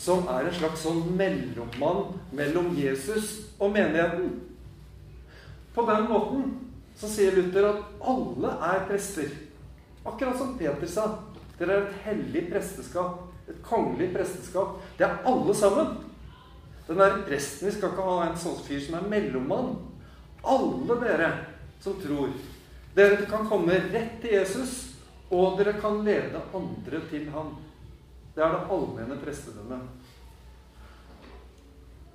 som 0.00 0.26
er 0.32 0.48
en 0.48 0.56
slags 0.56 0.82
sånn 0.84 1.02
mellommann 1.16 2.16
mellom 2.36 2.72
Jesus 2.76 3.52
og 3.58 3.72
menigheten. 3.76 4.32
På 5.76 5.84
den 5.88 6.08
måten 6.08 6.50
så 6.96 7.08
sier 7.12 7.36
Luther 7.36 7.70
at 7.70 8.04
alle 8.12 8.52
er 8.70 8.84
prester. 8.88 9.32
Akkurat 10.06 10.36
som 10.40 10.56
Peter 10.58 10.88
sa. 10.88 11.08
Dere 11.56 11.72
er 11.72 11.86
et 11.86 12.04
hellig 12.04 12.46
presteskap 12.50 13.26
et 13.48 13.62
kongelig 13.62 14.10
presteskap. 14.14 14.68
Det 14.98 15.06
er 15.06 15.22
alle 15.26 15.54
sammen. 15.54 15.86
Den 16.88 16.98
der 16.98 17.22
presten 17.26 17.66
Vi 17.66 17.72
skal 17.74 17.90
ikke 17.90 18.02
ha 18.02 18.26
en 18.28 18.38
sånn 18.38 18.58
fyr 18.66 18.80
som 18.82 18.98
er 18.98 19.08
mellommann. 19.10 19.76
Alle 20.46 20.98
dere 21.02 21.30
som 21.82 21.98
tror. 22.02 22.30
Dere 22.96 23.26
kan 23.28 23.46
komme 23.48 23.78
rett 23.92 24.20
til 24.22 24.36
Jesus, 24.38 24.85
og 25.30 25.58
dere 25.58 25.74
kan 25.80 26.04
lede 26.06 26.42
andre 26.54 27.00
til 27.10 27.30
ham. 27.34 27.56
Det 28.34 28.44
er 28.44 28.52
det 28.52 28.68
allmenne 28.70 29.16
prestedømmet. 29.22 30.12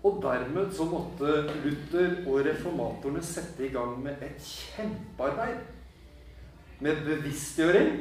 Og 0.03 0.21
dermed 0.23 0.71
så 0.73 0.85
måtte 0.89 1.41
Luther 1.61 2.23
og 2.25 2.45
reformatorene 2.45 3.21
sette 3.25 3.67
i 3.67 3.73
gang 3.73 3.99
med 4.01 4.23
et 4.25 4.39
kjempearbeid. 4.41 5.59
Med 6.81 7.03
bevisstgjøring 7.05 7.99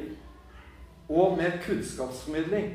og 1.11 1.37
med 1.37 1.59
kunnskapsformidling. 1.67 2.71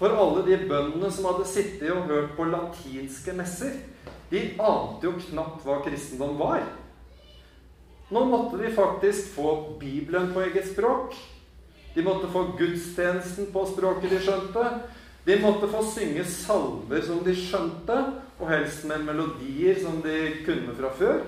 For 0.00 0.16
alle 0.16 0.46
de 0.46 0.56
bøndene 0.68 1.10
som 1.12 1.28
hadde 1.28 1.46
sittet 1.46 1.92
og 1.92 2.08
hørt 2.08 2.32
på 2.36 2.46
latinske 2.48 3.34
messer, 3.36 3.74
de 4.30 4.40
ante 4.56 5.06
jo 5.06 5.12
knapt 5.28 5.66
hva 5.66 5.82
kristendom 5.84 6.38
var. 6.40 6.64
Nå 8.10 8.24
måtte 8.26 8.58
de 8.58 8.72
faktisk 8.74 9.34
få 9.36 9.76
Bibelen 9.78 10.32
på 10.34 10.42
eget 10.46 10.72
språk. 10.72 11.14
De 11.94 12.02
måtte 12.06 12.30
få 12.30 12.44
gudstjenesten 12.58 13.50
på 13.52 13.64
språket 13.66 14.12
de 14.12 14.20
skjønte. 14.22 14.64
De 15.26 15.36
måtte 15.42 15.68
få 15.70 15.82
synge 15.90 16.24
salver 16.24 17.02
som 17.04 17.20
de 17.24 17.34
skjønte, 17.36 17.96
og 18.40 18.48
helst 18.48 18.86
med 18.88 19.04
melodier 19.04 19.76
som 19.82 19.98
de 20.04 20.16
kunne 20.46 20.74
fra 20.78 20.92
før. 20.96 21.20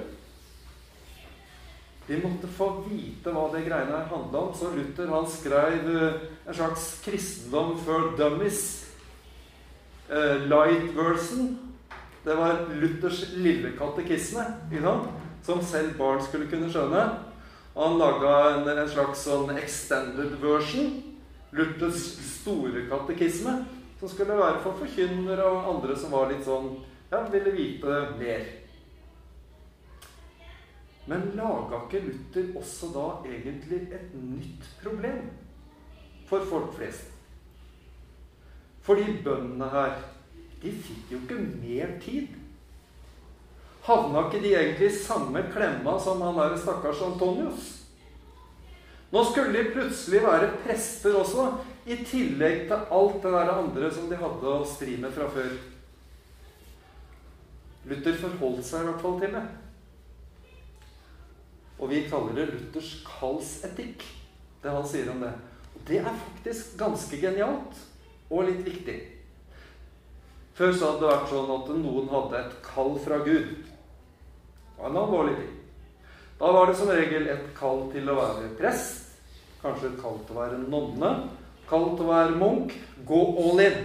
De 2.07 2.19
måtte 2.19 2.49
få 2.50 2.69
vite 2.87 3.33
hva 3.35 3.45
det 3.52 3.66
greiene 3.66 3.95
her 3.95 4.09
handla 4.11 4.47
om. 4.47 4.54
Så 4.59 4.73
Luther 4.75 5.11
han 5.12 5.28
skrev 5.31 5.90
eh, 5.92 6.23
en 6.47 6.57
slags 6.57 6.87
kristendom 7.04 7.76
for 7.85 8.14
dummies. 8.19 8.62
Eh, 10.09 10.49
light 10.49 10.97
version. 10.97 11.52
Det 12.25 12.35
var 12.38 12.66
Luthers 12.78 13.25
lille 13.35 13.73
katekisme, 13.78 14.45
som 15.42 15.62
selv 15.66 15.97
barn 15.99 16.23
skulle 16.23 16.47
kunne 16.50 16.71
skjønne. 16.71 17.32
Han 17.75 17.99
laga 17.99 18.33
en, 18.55 18.67
en, 18.69 18.88
slags 18.88 19.25
sånn 19.26 19.52
extended 19.57 20.35
version. 20.43 20.99
Luthers 21.57 22.02
store 22.38 22.87
katekisme. 22.91 23.62
Som 24.00 24.11
skulle 24.11 24.37
være 24.37 24.61
for 24.64 24.81
forkynnere 24.81 25.47
og 25.47 25.69
andre 25.76 25.97
som 25.97 26.12
var 26.12 26.33
litt 26.33 26.45
sånn 26.47 26.75
Ja, 27.12 27.21
ville 27.29 27.52
vite 27.55 27.99
mer. 28.19 28.45
Men 31.11 31.33
laga 31.37 31.83
ikke 31.85 32.00
Luther 32.07 32.52
også 32.59 32.88
da 32.95 33.07
egentlig 33.29 33.83
et 33.93 34.12
nytt 34.14 34.69
problem 34.83 35.25
for 36.29 36.47
folk 36.49 36.76
flest? 36.79 37.11
Fordi 38.83 39.19
bøndene 39.25 39.69
her, 39.71 39.99
de 40.62 40.73
fikk 40.73 41.12
jo 41.12 41.21
ikke 41.23 41.41
mer 41.43 41.99
tid. 42.02 42.38
Havna 43.83 44.29
ikke 44.29 44.43
de 44.45 44.55
egentlig 44.55 44.91
i 44.93 44.99
samme 45.03 45.43
klemma 45.51 45.97
som 46.01 46.21
han 46.23 46.39
der 46.39 46.59
stakkars 46.61 47.03
Antonius? 47.03 47.71
Nå 49.12 49.25
skulle 49.29 49.53
de 49.53 49.73
plutselig 49.75 50.23
være 50.25 50.53
prester 50.62 51.17
også, 51.19 51.49
i 51.85 51.99
tillegg 52.07 52.69
til 52.71 52.85
alt 52.95 53.19
det 53.25 53.33
der 53.35 53.51
andre 53.53 53.89
som 53.93 54.07
de 54.09 54.17
hadde 54.17 54.49
å 54.49 54.62
stri 54.69 54.95
med 55.03 55.11
fra 55.12 55.27
før. 55.35 55.51
Luther 57.91 58.15
forholdt 58.23 58.69
seg 58.69 58.85
i 58.85 58.89
hvert 58.89 59.03
fall 59.03 59.19
til 59.19 59.35
det. 59.35 59.43
Og 61.83 61.91
vi 61.91 62.05
kaller 62.07 62.39
det 62.39 62.47
Luthers 62.53 62.93
kallsetikk, 63.09 64.05
det 64.62 64.71
han 64.71 64.87
sier 64.87 65.11
om 65.11 65.25
det. 65.25 65.33
Og 65.75 65.83
det 65.89 65.99
er 65.99 66.21
faktisk 66.23 66.77
ganske 66.79 67.19
genialt 67.19 67.83
og 68.31 68.47
litt 68.47 68.62
viktig. 68.62 68.97
Før 70.55 70.73
så 70.77 70.93
hadde 70.93 71.03
det 71.03 71.11
vært 71.11 71.31
sånn 71.33 71.53
at 71.57 71.71
noen 71.83 72.11
hadde 72.12 72.41
et 72.45 72.57
kall 72.65 72.95
fra 73.03 73.19
Gud. 73.27 73.72
Var 74.83 74.91
en 74.91 74.97
alvorlig 74.97 75.37
ting. 75.37 75.51
Da 76.39 76.53
var 76.53 76.67
det 76.67 76.75
som 76.75 76.89
regel 76.91 77.29
et 77.31 77.43
kall 77.55 77.85
til 77.93 78.09
å 78.11 78.17
være 78.19 78.49
prest. 78.59 79.12
Kanskje 79.62 79.93
et 79.93 80.01
kall 80.03 80.17
til 80.27 80.35
å 80.35 80.41
være 80.41 80.57
nonne. 80.59 81.11
Kall 81.71 81.93
til 81.93 82.09
å 82.09 82.09
være 82.09 82.39
munk. 82.41 82.73
Gå 83.07 83.21
all 83.45 83.61
in. 83.62 83.77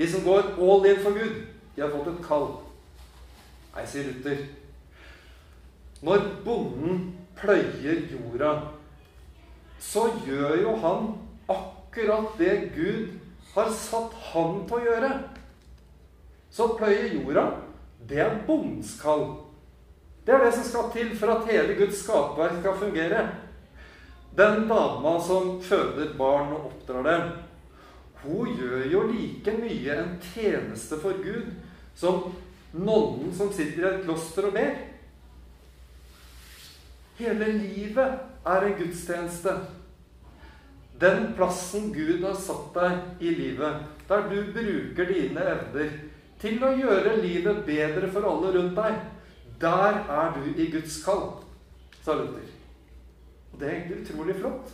De 0.00 0.08
som 0.10 0.24
går 0.24 0.48
all 0.58 0.88
in 0.90 0.98
for 1.04 1.14
Gud, 1.14 1.36
de 1.76 1.84
har 1.84 1.92
fått 1.92 2.08
et 2.10 2.24
kall. 2.24 2.48
Nei, 3.76 3.84
sier 3.86 4.08
Luther. 4.08 4.40
Når 6.02 6.24
bonden 6.42 7.04
pløyer 7.38 8.00
jorda, 8.10 8.50
så 9.78 10.08
gjør 10.26 10.56
jo 10.64 10.72
han 10.82 11.06
akkurat 11.54 12.34
det 12.40 12.56
Gud 12.74 13.14
har 13.54 13.70
satt 13.78 14.18
han 14.32 14.58
til 14.66 14.80
å 14.80 14.82
gjøre. 14.88 15.12
Så 16.50 16.66
pløye 16.80 17.12
jorda, 17.12 17.46
det 18.10 18.24
er 18.26 18.42
bondens 18.48 18.96
kall. 18.98 19.49
Det 20.24 20.34
er 20.34 20.44
det 20.44 20.52
som 20.54 20.66
skal 20.68 20.90
til 20.94 21.14
for 21.18 21.32
at 21.34 21.48
hele 21.50 21.76
Guds 21.78 22.02
skapverk 22.04 22.60
skal 22.60 22.76
fungere. 22.82 23.22
Den 24.36 24.68
dama 24.68 25.16
som 25.26 25.56
føder 25.62 26.12
barn 26.18 26.52
og 26.54 26.70
oppdrar 26.70 27.06
dem, 27.08 27.32
hun 28.22 28.52
gjør 28.56 28.84
jo 28.92 29.02
like 29.08 29.52
mye 29.56 29.96
en 29.96 30.14
tjeneste 30.34 31.00
for 31.00 31.18
Gud 31.24 31.48
som 31.96 32.30
nonnen 32.72 33.32
som 33.34 33.50
sitter 33.52 33.82
i 33.82 33.90
et 33.90 34.04
kloster 34.04 34.46
og 34.50 34.54
ber. 34.54 34.76
Hele 37.20 37.52
livet 37.56 38.20
er 38.46 38.66
en 38.66 38.76
gudstjeneste. 38.78 39.54
Den 41.00 41.32
plassen 41.36 41.90
Gud 41.94 42.22
har 42.24 42.36
satt 42.36 42.76
deg 42.76 43.24
i 43.24 43.32
livet, 43.34 43.86
der 44.08 44.28
du 44.28 44.52
bruker 44.52 45.08
dine 45.08 45.46
evner 45.54 45.94
til 46.40 46.60
å 46.64 46.74
gjøre 46.76 47.18
livet 47.20 47.64
bedre 47.66 48.08
for 48.12 48.28
alle 48.28 48.52
rundt 48.56 48.76
deg, 48.76 49.00
der 49.60 50.04
er 50.08 50.34
du 50.36 50.46
i 50.56 50.70
Guds 50.70 51.02
kall, 51.04 51.26
sa 52.02 52.14
Luther. 52.14 52.46
Og 53.52 53.60
det 53.60 53.68
er 53.68 53.76
egentlig 53.76 54.00
utrolig 54.02 54.36
flott. 54.36 54.72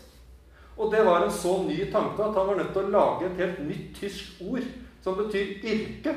Og 0.77 0.93
det 0.93 1.07
var 1.07 1.25
en 1.25 1.33
så 1.33 1.63
ny 1.69 1.79
tanke 1.93 2.23
at 2.23 2.37
han 2.37 2.49
var 2.51 2.57
nødt 2.57 2.73
til 2.73 2.85
å 2.85 2.93
lage 2.93 3.27
et 3.27 3.41
helt 3.41 3.63
nytt 3.69 3.97
tysk 3.97 4.43
ord 4.45 4.67
som 5.03 5.17
betyr 5.17 5.57
yrke. 5.65 6.13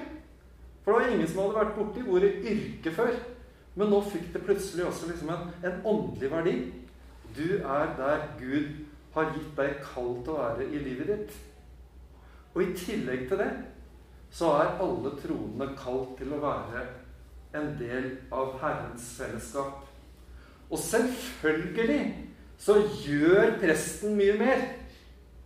For 0.84 0.92
det 0.92 1.00
var 1.00 1.14
ingen 1.14 1.28
som 1.28 1.42
hadde 1.44 1.60
vært 1.60 1.76
borti 1.78 2.04
ordet 2.10 2.34
yrke 2.52 2.94
før. 2.94 3.16
Men 3.80 3.92
nå 3.94 4.02
fikk 4.12 4.34
det 4.34 4.44
plutselig 4.44 4.86
også 4.86 5.10
liksom 5.10 5.32
en, 5.34 5.50
en 5.64 5.82
åndelig 5.88 6.32
verdi. 6.32 6.56
Du 7.38 7.46
er 7.58 7.94
der 7.98 8.26
Gud 8.40 8.86
har 9.14 9.34
gitt 9.34 9.52
deg 9.58 9.78
kall 9.84 10.16
til 10.24 10.34
å 10.34 10.40
være 10.42 10.68
i 10.68 10.82
livet 10.84 11.12
ditt. 11.14 11.38
Og 12.54 12.64
i 12.66 12.74
tillegg 12.76 13.28
til 13.30 13.40
det 13.40 13.52
så 14.34 14.52
er 14.60 14.76
alle 14.84 15.16
troende 15.22 15.72
kalt 15.78 16.18
til 16.20 16.34
å 16.36 16.42
være 16.44 16.84
en 17.54 17.72
del 17.80 18.10
av 18.32 18.58
Herrens 18.62 19.06
fellesskap. 19.18 19.86
Og 20.70 20.80
selvfølgelig 20.80 22.04
så 22.60 22.76
gjør 23.06 23.58
presten 23.62 24.18
mye 24.20 24.36
mer 24.38 24.66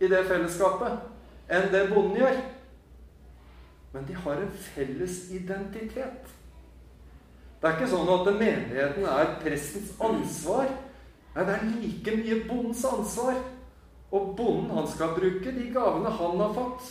i 0.02 0.10
det 0.10 0.24
fellesskapet 0.28 1.52
enn 1.54 1.70
det 1.72 1.86
bonden 1.92 2.18
gjør. 2.20 2.40
Men 3.94 4.08
de 4.08 4.16
har 4.24 4.40
en 4.42 4.56
felles 4.74 5.20
identitet. 5.30 6.32
Det 7.60 7.70
er 7.70 7.76
ikke 7.78 7.92
sånn 7.94 8.10
at 8.12 8.26
menigheten 8.34 9.06
er 9.08 9.36
prestens 9.40 9.94
ansvar. 10.02 10.68
Nei, 11.34 11.44
det 11.46 11.54
er 11.54 11.68
like 11.70 12.16
mye 12.18 12.40
bondens 12.48 12.82
ansvar. 12.84 13.38
Og 14.14 14.34
bonden 14.36 14.74
han 14.74 14.88
skal 14.90 15.14
bruke 15.16 15.54
de 15.54 15.70
gavene 15.72 16.12
han 16.18 16.42
har 16.42 16.52
fått. 16.58 16.90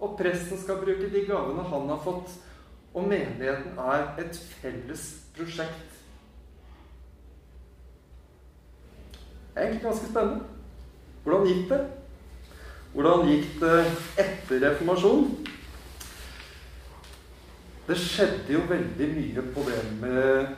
Og 0.00 0.18
presten 0.18 0.60
skal 0.60 0.82
bruke 0.82 1.08
de 1.12 1.24
gavene 1.28 1.64
han 1.70 1.88
har 1.88 2.02
fått. 2.04 2.34
Og 2.94 3.06
menigheten 3.08 3.78
er 3.78 4.08
et 4.18 4.36
felles 4.60 5.04
prosjekt. 5.36 5.98
Det 9.50 9.62
er 9.62 9.66
egentlig 9.66 9.82
ganske 9.82 10.10
spennende. 10.10 10.40
Hvordan 11.22 11.46
gikk 11.46 11.68
det? 11.70 11.80
Hvordan 12.94 13.28
gikk 13.28 13.60
det 13.60 13.76
etter 14.18 14.70
reformasjonen? 14.70 15.46
Det 17.86 17.98
skjedde 17.98 18.54
jo 18.54 18.64
veldig 18.70 19.06
mye 19.16 19.44
på 19.54 19.62
det 19.66 19.78
med 20.00 20.50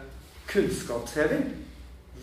kunnskapsheving. 0.49 1.45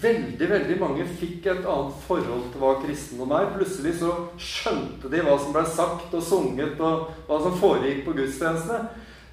Veldig 0.01 0.49
veldig 0.49 0.75
mange 0.79 1.05
fikk 1.19 1.49
et 1.49 1.65
annet 1.67 1.95
forhold 2.05 2.51
til 2.51 2.61
hva 2.61 2.75
kristendom 2.83 3.33
er. 3.35 3.49
Plutselig 3.55 3.95
så 3.99 4.13
skjønte 4.39 5.11
de 5.11 5.21
hva 5.25 5.35
som 5.41 5.53
ble 5.55 5.65
sagt 5.67 6.13
og 6.13 6.23
sunget, 6.23 6.79
og 6.79 7.09
hva 7.27 7.39
som 7.43 7.57
foregikk 7.59 8.05
på 8.05 8.15
gudstjenestene. 8.17 8.85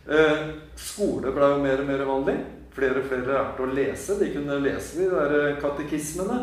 Eh, 0.06 0.42
skole 0.78 1.32
ble 1.34 1.48
jo 1.50 1.62
mer 1.64 1.82
og 1.82 1.88
mer 1.88 2.04
vanlig. 2.06 2.36
Flere 2.76 3.00
og 3.00 3.08
flere 3.10 3.32
lærte 3.32 3.64
å 3.64 3.72
lese. 3.72 4.18
De 4.20 4.30
kunne 4.34 4.60
lese 4.62 5.00
de 5.00 5.10
der 5.10 5.58
katekismene. 5.62 6.40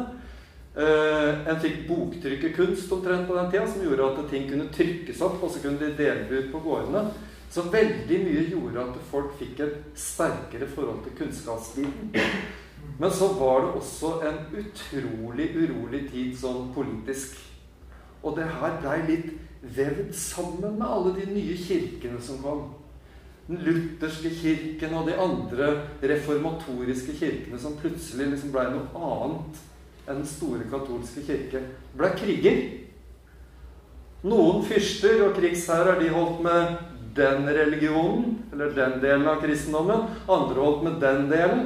Uh, 0.74 1.46
en 1.46 1.60
fikk 1.62 1.84
boktrykkerkunst 1.86 2.90
omtrent 2.96 3.28
på 3.30 3.36
den 3.38 3.52
tida, 3.52 3.68
som 3.70 3.84
gjorde 3.86 4.08
at 4.08 4.24
ting 4.32 4.48
kunne 4.50 4.72
trykkes 4.74 5.20
opp, 5.22 5.36
og 5.46 5.52
så 5.54 5.62
kunne 5.62 5.78
de 5.78 5.92
dele 6.00 6.40
ut 6.40 6.48
på 6.50 6.64
gårdene. 6.64 7.04
Så 7.54 7.68
veldig 7.70 8.18
mye 8.24 8.48
gjorde 8.50 8.88
at 8.88 8.96
folk 9.12 9.36
fikk 9.38 9.62
et 9.62 9.76
sterkere 10.02 10.66
forhold 10.74 11.04
til 11.06 11.14
kunnskapsbiten. 11.20 12.10
Men 12.98 13.14
så 13.14 13.30
var 13.38 13.62
det 13.62 13.76
også 13.84 14.16
en 14.26 14.40
utrolig 14.64 15.52
urolig 15.54 16.08
tid 16.10 16.34
sånn 16.42 16.72
politisk. 16.74 17.38
Og 18.24 18.34
det 18.40 18.50
her 18.58 18.80
blei 18.82 18.98
litt 19.12 19.30
vevd 19.78 20.10
sammen 20.18 20.80
med 20.80 20.88
alle 20.88 21.14
de 21.20 21.30
nye 21.36 21.60
kirkene 21.70 22.18
som 22.22 22.42
kom. 22.42 22.66
Den 23.48 23.60
lutherske 23.66 24.32
kirken 24.40 24.94
og 24.96 25.10
de 25.10 25.18
andre 25.20 25.70
reformatoriske 26.00 27.18
kirkene 27.20 27.60
som 27.60 27.76
plutselig 27.80 28.30
liksom 28.32 28.54
blei 28.54 28.70
noe 28.72 28.88
annet 28.96 29.60
enn 30.08 30.22
den 30.22 30.28
store 30.28 30.64
katolske 30.72 31.26
kirke. 31.28 31.60
blei 31.96 32.00
ble 32.00 32.12
kriger. 32.20 32.64
Noen 34.24 34.64
fyrster 34.64 35.26
og 35.26 35.36
krigsherrer 35.36 36.00
de 36.00 36.12
holdt 36.14 36.44
med 36.46 36.76
den 37.16 37.44
religionen, 37.46 38.38
eller 38.54 38.72
den 38.74 39.00
delen 39.04 39.28
av 39.28 39.42
kristendommen. 39.44 40.08
Andre 40.32 40.64
holdt 40.64 40.86
med 40.88 41.02
den 41.04 41.28
delen. 41.32 41.66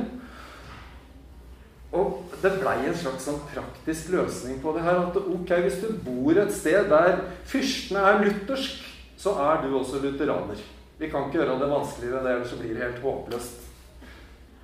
Og 1.96 2.24
det 2.42 2.52
blei 2.60 2.80
en 2.86 2.98
slags 2.98 3.28
sånn 3.30 3.40
praktisk 3.54 4.10
løsning 4.14 4.58
på 4.64 4.74
det 4.76 4.84
her. 4.86 5.06
At 5.08 5.20
ok, 5.22 5.54
hvis 5.64 5.80
du 5.86 5.94
bor 6.04 6.42
et 6.42 6.54
sted 6.54 6.90
der 6.92 7.22
fyrstene 7.48 8.04
er 8.04 8.26
luthersk, 8.26 8.82
så 9.18 9.38
er 9.46 9.64
du 9.64 9.78
også 9.78 10.02
lutheraner. 10.04 10.60
Vi 10.98 11.10
kan 11.12 11.28
ikke 11.28 11.42
gjøre 11.42 11.60
det 11.62 11.70
vanskeligere 11.72 12.20
enn 12.20 12.28
det, 12.28 12.36
ellers 12.36 12.54
blir 12.58 12.74
det 12.74 12.86
helt 12.86 13.04
håpløst. 13.04 13.64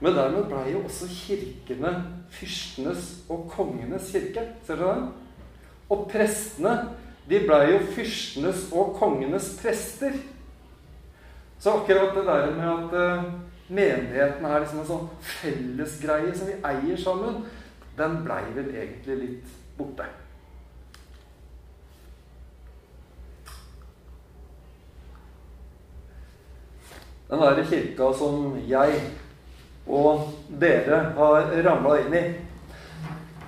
Men 0.04 0.18
dermed 0.18 0.50
blei 0.50 0.74
jo 0.74 0.82
også 0.84 1.08
kirkene 1.08 1.92
fyrstenes 2.34 3.12
og 3.32 3.46
kongenes 3.54 4.10
kirke. 4.12 4.48
Ser 4.65 4.82
dere 4.82 4.96
det? 5.00 5.10
Og 5.93 6.08
prestene 6.12 6.74
de 7.30 7.39
blei 7.46 7.69
jo 7.72 7.80
fyrstenes 7.93 8.65
og 8.76 8.96
kongenes 9.00 9.54
prester. 9.62 10.17
Så 11.60 11.78
akkurat 11.78 12.15
det 12.17 12.26
der 12.28 12.50
med 12.58 12.67
at 12.67 12.98
uh, 12.98 13.30
menigheten 13.69 14.46
er 14.46 14.60
liksom 14.60 14.82
en 14.82 14.89
sånn 14.89 15.06
fellesgreie 15.38 16.34
som 16.36 16.50
vi 16.50 16.58
eier 16.67 17.00
sammen, 17.00 17.46
den 17.96 18.19
blei 18.26 18.41
vel 18.58 18.74
egentlig 18.74 19.19
litt 19.22 19.56
borte. 19.78 20.10
Den 27.34 27.41
derre 27.41 27.63
kirka 27.65 28.12
som 28.13 28.52
jeg 28.69 28.98
og 29.89 30.28
dere 30.62 31.00
har 31.15 31.48
ramla 31.65 31.96
inn 32.04 32.13
i. 32.13 32.22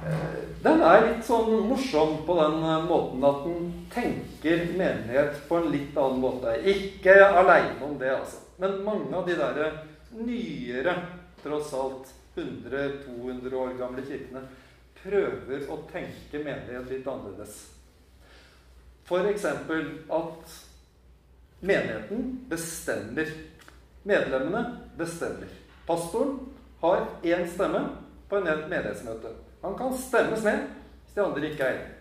Eh, 0.09 0.39
den 0.65 0.81
er 0.81 1.03
litt 1.03 1.21
sånn 1.27 1.51
morsom 1.69 2.15
på 2.25 2.39
den 2.39 2.57
eh, 2.65 2.87
måten 2.89 3.27
at 3.29 3.45
den 3.45 3.69
tenker 3.93 4.65
menighet 4.73 5.37
på 5.45 5.61
en 5.61 5.69
litt 5.69 6.01
annen 6.01 6.17
måte. 6.23 6.55
Ikke 6.65 7.13
aleine 7.27 7.77
om 7.85 7.93
det, 8.01 8.09
altså. 8.15 8.41
Men 8.57 8.81
mange 8.89 9.13
av 9.21 9.29
de 9.29 9.37
derre 9.37 9.69
nyere, 10.17 10.97
tross 11.45 11.69
alt 11.77 12.09
100-200 12.33 13.53
år 13.53 13.77
gamle 13.77 14.09
kirkene 14.09 14.47
prøver 15.03 15.69
å 15.69 15.83
tenke 15.93 16.41
menighet 16.41 16.89
litt 16.89 17.05
annerledes. 17.05 17.59
F.eks. 19.05 19.45
at 19.45 20.55
menigheten 21.61 22.31
bestemmer. 22.49 23.29
Medlemmene 24.05 24.61
bestemmer. 24.97 25.49
Pastoren 25.87 26.39
har 26.81 27.07
én 27.23 27.47
stemme 27.49 27.81
på 28.29 28.37
en 28.37 28.43
menighetsmøte. 28.45 29.31
Han 29.61 29.77
kan 29.77 29.95
stemmes 29.97 30.43
ned 30.45 30.67
hvis 30.67 31.15
de 31.15 31.23
andre 31.23 31.49
ikke 31.49 31.63
er 31.65 31.79
enige. 31.79 31.95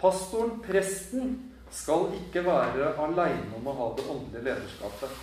Pastoren, 0.00 0.54
presten, 0.64 1.34
skal 1.70 2.06
ikke 2.16 2.40
være 2.46 2.94
aleine 3.04 3.58
om 3.58 3.66
å 3.68 3.74
ha 3.76 3.88
det 3.98 4.06
åndelige 4.08 4.44
lederskapet. 4.46 5.18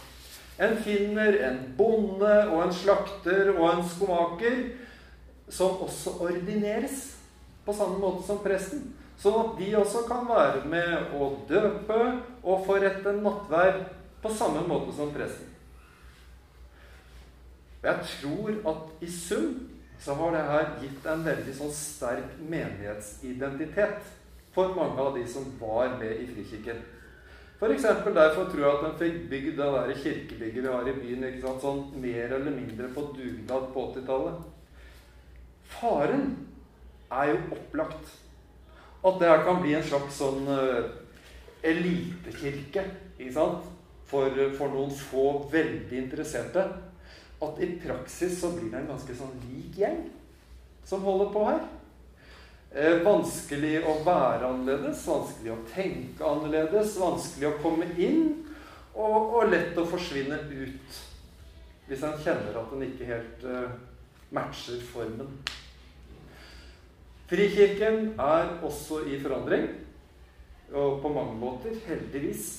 En 0.61 0.77
finner 0.85 1.39
en 1.47 1.57
bonde 1.77 2.35
og 2.51 2.59
en 2.67 2.75
slakter 2.75 3.49
og 3.55 3.65
en 3.71 3.81
skomaker 3.89 4.59
som 5.49 5.81
også 5.81 6.13
ordineres 6.27 7.15
på 7.65 7.73
samme 7.73 7.97
måte 8.03 8.27
som 8.27 8.43
presten. 8.45 8.85
Sånn 9.17 9.41
at 9.41 9.57
de 9.57 9.71
også 9.79 10.05
kan 10.05 10.29
være 10.29 10.61
med 10.69 11.17
å 11.17 11.31
døpe 11.49 11.99
og 12.43 12.65
forrette 12.67 13.17
nattverd 13.17 13.81
på 14.21 14.31
samme 14.37 14.61
måte 14.69 14.93
som 14.93 15.09
presten. 15.15 15.54
Og 17.85 17.91
jeg 17.91 18.05
tror 18.21 18.71
at 18.71 19.03
i 19.05 19.11
sum 19.11 19.69
så 20.01 20.13
har 20.17 20.31
det 20.33 20.45
her 20.49 20.69
gitt 20.81 21.05
en 21.07 21.25
veldig 21.25 21.51
sånn 21.53 21.73
sterk 21.73 22.31
menighetsidentitet 22.41 24.07
for 24.55 24.73
mange 24.73 24.97
av 25.03 25.11
de 25.13 25.25
som 25.29 25.45
var 25.59 25.93
med 25.99 26.23
i 26.23 26.25
Frikirken. 26.31 26.79
F.eks. 27.59 27.85
derfor 27.85 28.49
tror 28.49 28.63
jeg 28.63 28.71
at 28.71 28.87
en 28.87 28.97
fikk 28.99 29.19
bygd 29.29 29.59
det 29.59 29.67
der 29.75 29.93
kirkebygget 30.01 30.63
vi 30.63 30.73
har 30.73 30.89
i 30.89 30.95
byen, 30.97 31.27
ikke 31.29 31.43
sant? 31.45 31.61
sånn 31.61 32.01
mer 32.01 32.33
eller 32.39 32.57
mindre 32.57 32.89
på 32.95 33.05
dugnad 33.13 33.69
på 33.75 33.85
80-tallet. 33.91 34.41
Faren 35.75 36.25
er 37.13 37.31
jo 37.35 37.37
opplagt. 37.59 38.11
At 39.05 39.21
det 39.21 39.29
her 39.29 39.45
kan 39.45 39.61
bli 39.61 39.77
en 39.77 39.85
slags 39.85 40.17
sånn 40.17 40.49
uh, 40.49 40.89
elitekirke 41.61 42.89
ikke 43.19 43.37
sant? 43.37 43.71
For, 44.09 44.33
for 44.57 44.73
noen 44.73 44.91
få 44.97 45.29
veldig 45.53 46.01
interesserte 46.01 46.65
at 47.45 47.61
i 47.63 47.71
praksis 47.81 48.39
så 48.41 48.51
blir 48.55 48.71
det 48.71 48.81
en 48.81 48.91
ganske 48.93 49.15
sånn 49.17 49.33
lik 49.47 49.79
gjeng 49.79 50.03
som 50.85 51.03
holder 51.05 51.31
på 51.33 51.45
her. 51.47 51.63
Eh, 52.75 52.99
vanskelig 53.05 53.77
å 53.87 53.99
være 54.03 54.49
annerledes, 54.49 55.05
vanskelig 55.07 55.53
å 55.53 55.61
tenke 55.69 56.27
annerledes, 56.27 56.97
vanskelig 56.99 57.47
å 57.47 57.59
komme 57.63 57.87
inn, 57.95 58.25
og, 58.95 59.35
og 59.39 59.51
lett 59.51 59.77
å 59.79 59.87
forsvinne 59.87 60.41
ut 60.51 61.01
hvis 61.85 62.03
en 62.03 62.17
kjenner 62.19 62.55
at 62.57 62.73
en 62.73 62.83
ikke 62.83 63.07
helt 63.07 63.45
eh, 63.47 63.77
matcher 64.35 64.81
formen. 64.91 65.29
Frikirken 67.29 68.11
er 68.21 68.51
også 68.65 69.03
i 69.09 69.17
forandring, 69.21 69.69
og 70.75 70.99
på 71.01 71.11
mange 71.13 71.37
måter 71.39 71.77
heldigvis. 71.87 72.49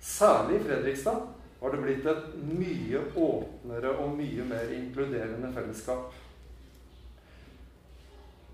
Særlig 0.00 0.60
i 0.60 0.64
Fredrikstad 0.64 1.35
har 1.60 1.72
det 1.72 1.82
blitt 1.82 2.06
et 2.06 2.26
mye 2.50 3.00
åpnere 3.16 3.94
og 4.02 4.14
mye 4.18 4.44
mer 4.48 4.72
inkluderende 4.76 5.52
fellesskap. 5.54 6.12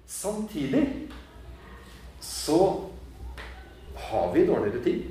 Samtidig 0.07 0.85
så 2.21 2.59
har 4.09 4.33
vi 4.35 4.47
dårligere 4.47 4.83
tid. 4.85 5.03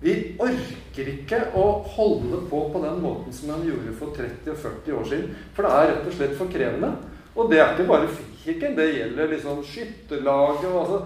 Vi 0.00 0.14
orker 0.38 1.08
ikke 1.10 1.38
å 1.56 1.64
holde 1.96 2.42
på 2.50 2.60
på 2.72 2.82
den 2.82 2.98
måten 3.02 3.34
som 3.34 3.54
en 3.54 3.64
gjorde 3.66 3.94
for 3.98 4.14
30 4.16 4.52
og 4.52 4.58
40 4.60 4.98
år 5.00 5.06
siden. 5.10 5.30
For 5.56 5.66
det 5.66 5.72
er 5.72 5.88
rett 5.90 6.10
og 6.10 6.18
slett 6.18 6.36
for 6.38 6.52
krevende. 6.52 6.92
Og 7.36 7.50
det 7.50 7.60
er 7.60 7.72
ikke 7.72 7.88
bare 7.88 8.10
Frikirken. 8.12 8.76
Det 8.76 8.86
gjelder 8.92 9.32
liksom 9.32 9.64
skytterlaget 9.66 10.68
og 10.70 10.78
altså 10.82 11.00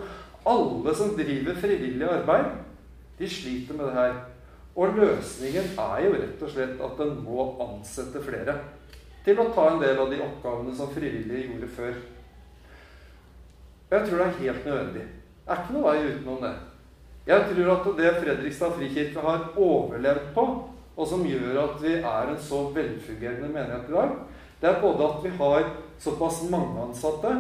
alle 0.50 0.94
som 0.94 1.14
driver 1.16 1.54
frivillig 1.62 2.08
arbeid. 2.08 2.50
De 3.18 3.28
sliter 3.28 3.74
med 3.78 3.86
det 3.86 3.94
her. 3.94 4.14
Og 4.80 4.96
løsningen 4.96 5.74
er 5.76 6.04
jo 6.06 6.12
rett 6.14 6.42
og 6.46 6.52
slett 6.54 6.78
at 6.80 7.02
en 7.04 7.18
må 7.20 7.50
ansette 7.60 8.22
flere 8.24 8.54
til 9.26 9.40
å 9.42 9.50
ta 9.52 9.66
en 9.74 9.82
del 9.82 9.98
av 10.00 10.08
de 10.08 10.22
oppgavene 10.24 10.72
som 10.76 10.88
frivillige 10.94 11.50
gjorde 11.50 11.68
før. 11.74 11.98
Jeg 13.90 14.06
tror 14.06 14.16
det 14.16 14.26
er 14.26 14.38
helt 14.38 14.68
nødvendig. 14.70 15.06
Det 15.44 15.52
er 15.52 15.60
ikke 15.60 15.76
noe 15.76 15.90
vei 15.90 16.12
utenom 16.14 16.44
det. 16.46 16.54
Jeg 17.28 17.46
tror 17.50 17.72
at 17.74 17.88
det 17.98 18.12
Fredrikstad 18.22 18.76
frikirke 18.78 19.24
har 19.26 19.48
overlevd 19.60 20.30
på, 20.34 20.44
og 20.96 21.08
som 21.08 21.26
gjør 21.28 21.58
at 21.66 21.76
vi 21.82 21.94
er 21.98 22.30
en 22.32 22.40
så 22.40 22.62
velfungerende 22.74 23.50
menighet 23.52 23.90
i 23.90 23.96
dag, 23.98 24.14
det 24.60 24.68
er 24.68 24.80
både 24.80 25.06
at 25.06 25.24
vi 25.24 25.32
har 25.36 25.68
såpass 26.00 26.42
mange 26.52 26.86
ansatte, 26.86 27.34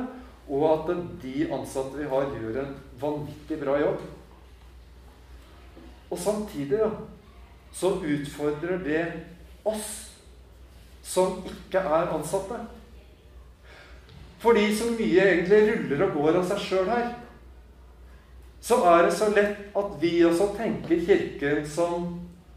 og 0.50 0.66
at 0.74 0.92
de 1.22 1.34
ansatte 1.52 1.96
vi 1.96 2.08
har, 2.10 2.28
gjør 2.36 2.60
en 2.62 2.74
vanvittig 3.00 3.60
bra 3.60 3.78
jobb. 3.80 4.04
Og 6.10 6.18
samtidig 6.18 6.80
da, 6.80 6.90
så 7.72 7.94
utfordrer 8.04 8.78
det 8.84 9.04
oss 9.64 10.10
som 11.02 11.40
ikke 11.46 11.78
er 11.78 12.12
ansatte. 12.14 12.58
Fordi 14.40 14.76
så 14.76 14.92
mye 14.94 15.26
egentlig 15.26 15.60
ruller 15.68 16.06
og 16.06 16.14
går 16.16 16.38
av 16.40 16.46
seg 16.48 16.62
sjøl 16.64 16.88
her, 16.88 17.10
så 18.60 18.82
er 18.92 19.06
det 19.06 19.14
så 19.16 19.28
lett 19.32 19.76
at 19.76 19.92
vi 20.00 20.12
også 20.24 20.50
tenker 20.56 21.04
Kirken 21.06 21.66
som 21.68 22.08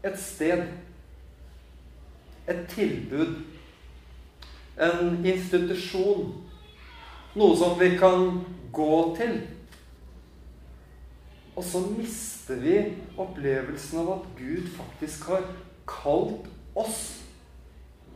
et 0.04 0.18
sted. 0.20 0.64
Et 2.48 2.66
tilbud. 2.68 3.38
En 4.76 5.24
institusjon. 5.24 6.34
Noe 7.34 7.56
som 7.56 7.78
vi 7.80 7.94
kan 7.98 8.42
gå 8.72 9.16
til. 9.16 9.38
Og 11.54 11.64
så 11.64 11.80
mister 11.94 12.58
vi 12.58 12.78
opplevelsen 13.20 14.00
av 14.02 14.10
at 14.16 14.30
Gud 14.38 14.66
faktisk 14.74 15.28
har 15.30 15.46
kalt 15.86 16.48
oss 16.74 17.02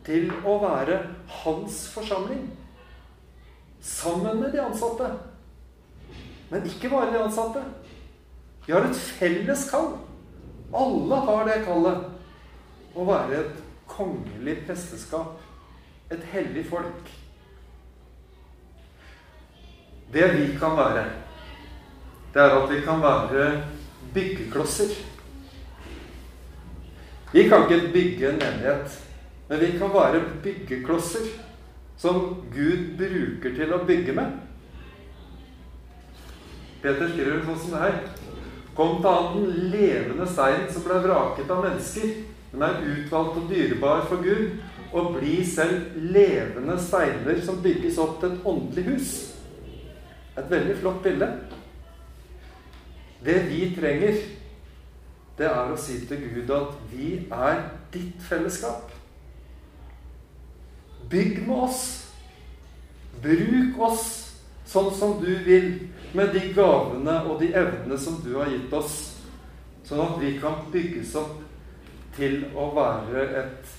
til 0.03 0.27
å 0.43 0.57
være 0.63 0.99
hans 1.43 1.85
forsamling. 1.93 2.49
Sammen 3.79 4.41
med 4.41 4.51
de 4.51 4.59
ansatte. 4.63 5.07
Men 6.49 6.67
ikke 6.67 6.91
bare 6.91 7.13
de 7.13 7.23
ansatte. 7.23 7.63
Vi 8.65 8.73
har 8.75 8.85
et 8.89 9.03
felles 9.19 9.63
kall. 9.71 9.93
Alle 10.75 11.21
har 11.29 11.47
det 11.47 11.61
kallet. 11.65 12.03
Å 12.97 13.05
være 13.07 13.39
et 13.39 13.63
kongelig 13.89 14.59
presteskap. 14.67 15.39
Et 16.11 16.27
hellig 16.33 16.65
folk. 16.67 17.15
Det 20.11 20.27
vi 20.35 20.45
kan 20.59 20.75
være 20.75 21.05
det 22.33 22.41
er 22.41 22.55
at 22.55 22.69
vi 22.69 22.81
kan 22.85 23.01
være 23.01 23.45
byggeklosser. 24.13 24.93
Vi 27.33 27.45
kan 27.49 27.65
ikke 27.65 27.93
bygge 27.93 28.29
en 28.29 28.41
menighet, 28.41 28.99
men 29.49 29.59
vi 29.59 29.71
kan 29.77 29.93
være 29.93 30.21
byggeklosser 30.43 31.25
som 31.97 32.45
Gud 32.53 32.95
bruker 32.97 33.55
til 33.55 33.73
å 33.73 33.83
bygge 33.85 34.15
med. 34.15 34.37
Peter 36.79 37.09
skriver 37.11 37.43
sånn 37.43 37.59
som 37.59 37.75
det 37.75 37.83
her. 37.83 37.97
Kom 38.77 39.01
til 39.01 39.11
han 39.11 39.33
den 39.35 39.71
levende 39.73 40.27
steinen 40.29 40.69
som 40.71 40.85
ble 40.85 41.01
vraket 41.03 41.49
av 41.51 41.65
mennesker. 41.65 42.13
Den 42.53 42.63
er 42.65 42.79
utvalgt 42.87 43.41
og 43.41 43.49
dyrebar 43.51 44.05
for 44.07 44.23
Gud, 44.23 44.61
og 44.95 45.11
bli 45.19 45.41
selv 45.45 45.97
levende 46.15 46.79
steiner 46.81 47.41
som 47.45 47.59
bygges 47.61 47.99
opp 48.01 48.21
til 48.21 48.31
et 48.31 48.47
åndelig 48.47 48.85
hus. 48.93 49.11
Et 50.39 50.47
veldig 50.49 50.77
flott 50.79 51.03
bilde. 51.03 51.27
Det 53.25 53.37
vi 53.49 53.75
trenger, 53.75 54.21
det 55.39 55.47
er 55.47 55.71
å 55.71 55.79
si 55.79 55.99
til 56.07 56.23
Gud 56.29 56.51
at 56.55 56.75
vi 56.91 57.11
er 57.31 57.61
ditt 57.93 58.21
fellesskap. 58.23 58.91
Bygg 61.09 61.41
med 61.47 61.65
oss. 61.67 61.83
Bruk 63.19 63.79
oss 63.89 64.07
sånn 64.69 64.91
som 64.95 65.17
du 65.23 65.31
vil, 65.45 65.71
med 66.13 66.33
de 66.33 66.51
gavene 66.53 67.15
og 67.25 67.39
de 67.41 67.51
evnene 67.57 67.97
som 67.99 68.19
du 68.23 68.35
har 68.37 68.49
gitt 68.51 68.73
oss, 68.73 68.97
sånn 69.85 70.03
at 70.03 70.15
vi 70.21 70.35
kan 70.41 70.67
bygges 70.73 71.15
opp 71.19 71.39
til 72.15 72.43
å 72.57 72.69
være 72.75 73.25
et 73.41 73.75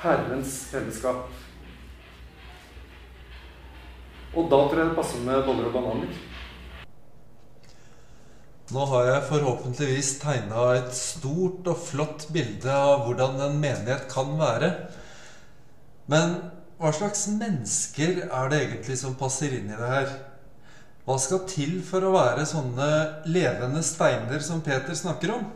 Herrens 0.00 0.56
fellesskap. 0.72 1.28
Og 4.30 4.46
da 4.48 4.60
tror 4.64 4.80
jeg 4.80 4.90
det 4.92 4.96
passer 4.96 5.24
med 5.26 5.42
boller 5.44 5.68
og 5.68 5.74
bananer. 5.76 6.20
Nå 8.70 8.84
har 8.86 9.06
jeg 9.08 9.26
forhåpentligvis 9.26 10.08
tegna 10.22 10.68
et 10.76 10.92
stort 10.94 11.66
og 11.66 11.78
flott 11.88 12.28
bilde 12.30 12.70
av 12.70 13.00
hvordan 13.02 13.40
en 13.42 13.56
menighet 13.58 14.04
kan 14.12 14.30
være. 14.38 14.68
Men 16.10 16.36
hva 16.78 16.92
slags 16.94 17.24
mennesker 17.34 18.28
er 18.28 18.52
det 18.52 18.60
egentlig 18.60 18.98
som 19.00 19.16
passer 19.18 19.56
inn 19.56 19.72
i 19.72 19.78
det 19.78 19.88
her? 19.90 20.12
Hva 21.02 21.16
skal 21.18 21.42
til 21.50 21.80
for 21.82 22.06
å 22.06 22.12
være 22.14 22.46
sånne 22.46 22.90
levende 23.26 23.82
steiner 23.82 24.38
som 24.46 24.62
Peter 24.62 24.94
snakker 24.94 25.34
om? 25.40 25.48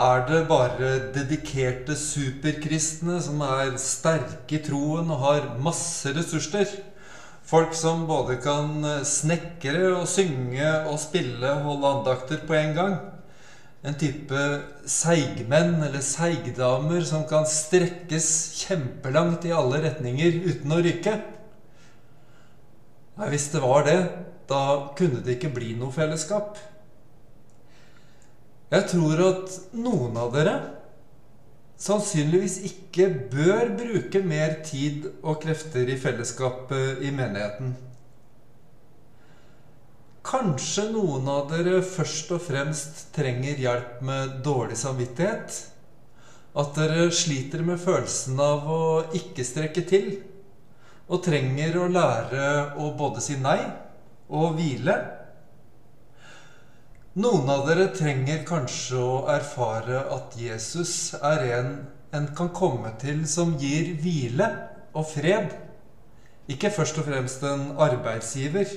Er 0.00 0.22
det 0.28 0.44
bare 0.48 0.92
dedikerte 1.10 1.98
superkristne 1.98 3.18
som 3.24 3.42
er 3.42 3.74
sterke 3.82 4.60
i 4.60 4.62
troen 4.62 5.10
og 5.10 5.24
har 5.26 5.50
masse 5.58 6.14
ressurser? 6.14 6.70
Folk 7.50 7.72
som 7.74 8.04
både 8.06 8.36
kan 8.38 8.84
eh, 8.86 9.00
snekre 9.06 9.88
og 9.96 10.06
synge 10.06 10.68
og 10.86 11.00
spille 11.02 11.48
og 11.50 11.64
holde 11.66 11.90
andakter 11.96 12.44
på 12.46 12.54
en 12.54 12.76
gang. 12.76 12.94
En 13.82 13.96
type 13.98 14.38
seigmenn 14.86 15.80
eller 15.82 16.04
seigdamer 16.04 17.02
som 17.08 17.24
kan 17.26 17.48
strekkes 17.48 18.28
kjempelangt 18.60 19.48
i 19.48 19.54
alle 19.56 19.80
retninger 19.82 20.36
uten 20.46 20.76
å 20.76 20.78
ryke. 20.84 21.16
Nei, 23.18 23.30
hvis 23.32 23.48
det 23.50 23.64
var 23.64 23.82
det, 23.88 23.98
da 24.50 24.62
kunne 24.98 25.24
det 25.24 25.38
ikke 25.38 25.54
bli 25.56 25.72
noe 25.80 25.90
fellesskap. 25.94 26.60
Jeg 28.70 28.86
tror 28.92 29.24
at 29.26 29.56
noen 29.74 30.14
av 30.22 30.30
dere 30.36 30.54
sannsynligvis 31.80 32.58
ikke 32.68 33.08
bør 33.32 33.70
bruke 33.78 34.20
mer 34.24 34.58
tid 34.66 35.06
og 35.22 35.40
krefter 35.42 35.88
i 35.88 35.96
fellesskapet 36.00 37.00
i 37.06 37.12
menigheten. 37.14 37.72
Kanskje 40.30 40.90
noen 40.92 41.28
av 41.32 41.46
dere 41.50 41.80
først 41.82 42.34
og 42.36 42.42
fremst 42.44 43.06
trenger 43.16 43.58
hjelp 43.58 44.02
med 44.04 44.40
dårlig 44.44 44.76
samvittighet? 44.78 45.56
At 46.60 46.74
dere 46.76 47.08
sliter 47.14 47.64
med 47.64 47.80
følelsen 47.80 48.36
av 48.42 48.68
å 48.68 48.82
ikke 49.16 49.46
strekke 49.46 49.86
til? 49.88 50.10
Og 51.10 51.24
trenger 51.24 51.80
å 51.80 51.88
lære 51.90 52.50
å 52.78 52.92
både 52.98 53.24
si 53.24 53.38
nei 53.40 53.62
og 54.28 54.58
hvile? 54.58 54.98
Noen 57.18 57.48
av 57.50 57.64
dere 57.66 57.88
trenger 57.90 58.44
kanskje 58.46 59.00
å 59.02 59.14
erfare 59.32 60.04
at 60.14 60.36
Jesus 60.38 61.14
er 61.18 61.48
en 61.56 61.72
en 62.12 62.28
kan 62.34 62.50
komme 62.54 62.92
til 62.98 63.22
som 63.30 63.56
gir 63.58 63.94
hvile 64.02 64.46
og 64.96 65.06
fred. 65.12 65.52
Ikke 66.50 66.72
først 66.74 66.98
og 66.98 67.06
fremst 67.06 67.44
en 67.46 67.68
arbeidsgiver. 67.78 68.70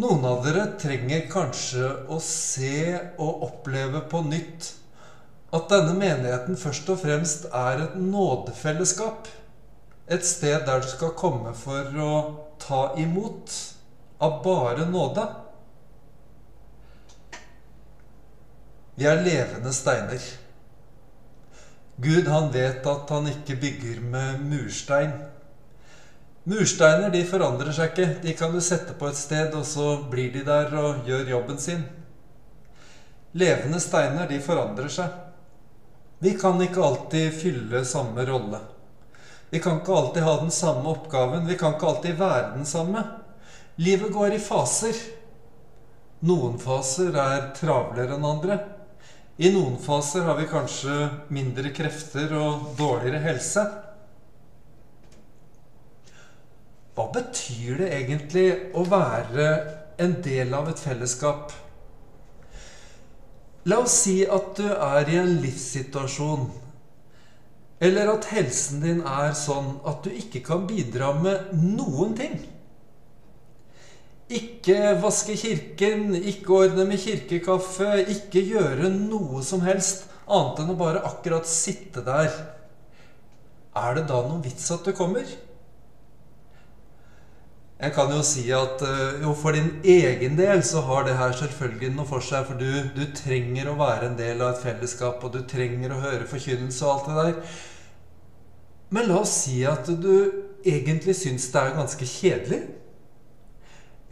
Noen 0.00 0.26
av 0.28 0.42
dere 0.44 0.66
trenger 0.80 1.28
kanskje 1.30 1.86
å 2.10 2.18
se 2.20 2.98
og 3.22 3.44
oppleve 3.46 4.02
på 4.10 4.24
nytt 4.26 4.72
at 5.54 5.70
denne 5.70 5.94
menigheten 5.94 6.58
først 6.58 6.88
og 6.90 7.00
fremst 7.04 7.46
er 7.54 7.84
et 7.86 7.94
nådefellesskap. 8.00 9.28
Et 10.10 10.26
sted 10.26 10.66
der 10.66 10.82
du 10.82 10.88
skal 10.90 11.14
komme 11.16 11.54
for 11.56 11.94
å 12.02 12.14
ta 12.60 12.82
imot 13.00 13.54
av 14.20 14.42
bare 14.44 14.88
nåde. 14.90 15.28
Vi 18.94 19.06
er 19.10 19.22
levende 19.22 19.72
steiner. 19.74 20.22
Gud 21.96 22.28
han 22.30 22.50
vet 22.54 22.86
at 22.86 23.10
han 23.10 23.26
ikke 23.30 23.56
bygger 23.58 24.00
med 24.00 24.42
murstein. 24.46 25.14
Mursteiner 26.44 27.10
de 27.10 27.22
forandrer 27.26 27.74
seg 27.74 27.92
ikke. 27.92 28.08
De 28.22 28.34
kan 28.38 28.54
du 28.54 28.60
sette 28.62 28.94
på 28.98 29.08
et 29.08 29.18
sted, 29.18 29.54
og 29.56 29.64
så 29.66 29.96
blir 30.10 30.30
de 30.34 30.44
der 30.46 30.74
og 30.78 31.06
gjør 31.08 31.30
jobben 31.30 31.58
sin. 31.58 31.82
Levende 33.34 33.80
steiner 33.82 34.28
de 34.30 34.38
forandrer 34.42 34.92
seg. 34.92 35.10
Vi 36.22 36.36
kan 36.38 36.60
ikke 36.62 36.82
alltid 36.84 37.34
fylle 37.34 37.82
samme 37.84 38.26
rolle. 38.28 38.60
Vi 39.50 39.60
kan 39.62 39.80
ikke 39.80 39.96
alltid 39.96 40.22
ha 40.22 40.36
den 40.40 40.54
samme 40.54 40.90
oppgaven. 40.90 41.46
Vi 41.46 41.58
kan 41.58 41.74
ikke 41.74 41.90
alltid 41.90 42.18
være 42.18 42.54
den 42.56 42.66
samme. 42.66 43.02
Livet 43.76 44.12
går 44.12 44.36
i 44.36 44.42
faser. 44.42 44.98
Noen 46.24 46.58
faser 46.62 47.16
er 47.18 47.50
travlere 47.58 48.16
enn 48.16 48.26
andre. 48.26 48.58
I 49.34 49.48
noen 49.50 49.80
faser 49.82 50.28
har 50.28 50.36
vi 50.38 50.44
kanskje 50.46 50.92
mindre 51.34 51.72
krefter 51.74 52.30
og 52.38 52.68
dårligere 52.78 53.18
helse. 53.24 53.64
Hva 56.94 57.08
betyr 57.16 57.80
det 57.82 57.88
egentlig 57.96 58.46
å 58.78 58.84
være 58.86 59.48
en 59.98 60.14
del 60.22 60.54
av 60.54 60.70
et 60.70 60.78
fellesskap? 60.78 61.50
La 63.66 63.80
oss 63.82 63.96
si 64.04 64.20
at 64.22 64.54
du 64.60 64.68
er 64.70 65.10
i 65.10 65.18
en 65.18 65.34
livssituasjon, 65.42 66.46
eller 67.82 68.12
at 68.14 68.30
helsen 68.30 68.84
din 68.84 69.02
er 69.02 69.34
sånn 69.34 69.80
at 69.88 70.06
du 70.06 70.14
ikke 70.14 70.44
kan 70.46 70.62
bidra 70.68 71.10
med 71.18 71.50
noen 71.58 72.14
ting. 72.14 72.38
Ikke 74.32 74.94
vaske 75.02 75.36
kirken, 75.36 76.14
ikke 76.16 76.52
ordne 76.64 76.86
med 76.88 77.00
kirkekaffe, 77.02 77.90
ikke 78.08 78.44
gjøre 78.48 78.88
noe 78.88 79.42
som 79.44 79.60
helst 79.66 80.06
annet 80.24 80.62
enn 80.62 80.72
å 80.72 80.78
bare 80.80 81.02
akkurat 81.04 81.48
sitte 81.48 82.00
der. 82.06 82.30
Er 83.76 83.98
det 83.98 84.06
da 84.08 84.22
noen 84.24 84.40
vits 84.44 84.70
at 84.72 84.86
du 84.86 84.94
kommer? 84.96 85.28
Jeg 87.84 87.92
kan 87.92 88.12
jo 88.14 88.22
si 88.24 88.46
at 88.54 88.80
eh, 88.86 89.20
jo, 89.20 89.34
for 89.36 89.52
din 89.52 89.82
egen 89.82 90.38
del 90.38 90.62
så 90.64 90.80
har 90.86 91.04
det 91.04 91.16
her 91.18 91.34
selvfølgelig 91.36 91.90
noe 91.96 92.08
for 92.08 92.24
seg. 92.24 92.46
For 92.48 92.56
du, 92.56 92.70
du, 92.96 93.02
trenger 93.18 93.68
å 93.68 93.76
være 93.76 94.08
en 94.08 94.16
del 94.16 94.40
av 94.40 94.54
et 94.54 94.62
fellesskap, 94.62 95.20
og 95.26 95.34
du 95.34 95.42
trenger 95.50 95.92
å 95.92 96.00
høre 96.00 96.28
forkynnelse 96.30 96.86
og 96.86 96.92
alt 96.94 97.10
det 97.10 97.18
der. 97.18 97.58
Men 98.94 99.10
la 99.10 99.18
oss 99.20 99.34
si 99.42 99.58
at 99.68 99.90
du 99.90 100.14
egentlig 100.64 101.16
syns 101.18 101.50
det 101.52 101.60
er 101.60 101.76
ganske 101.76 102.08
kjedelig. 102.08 102.62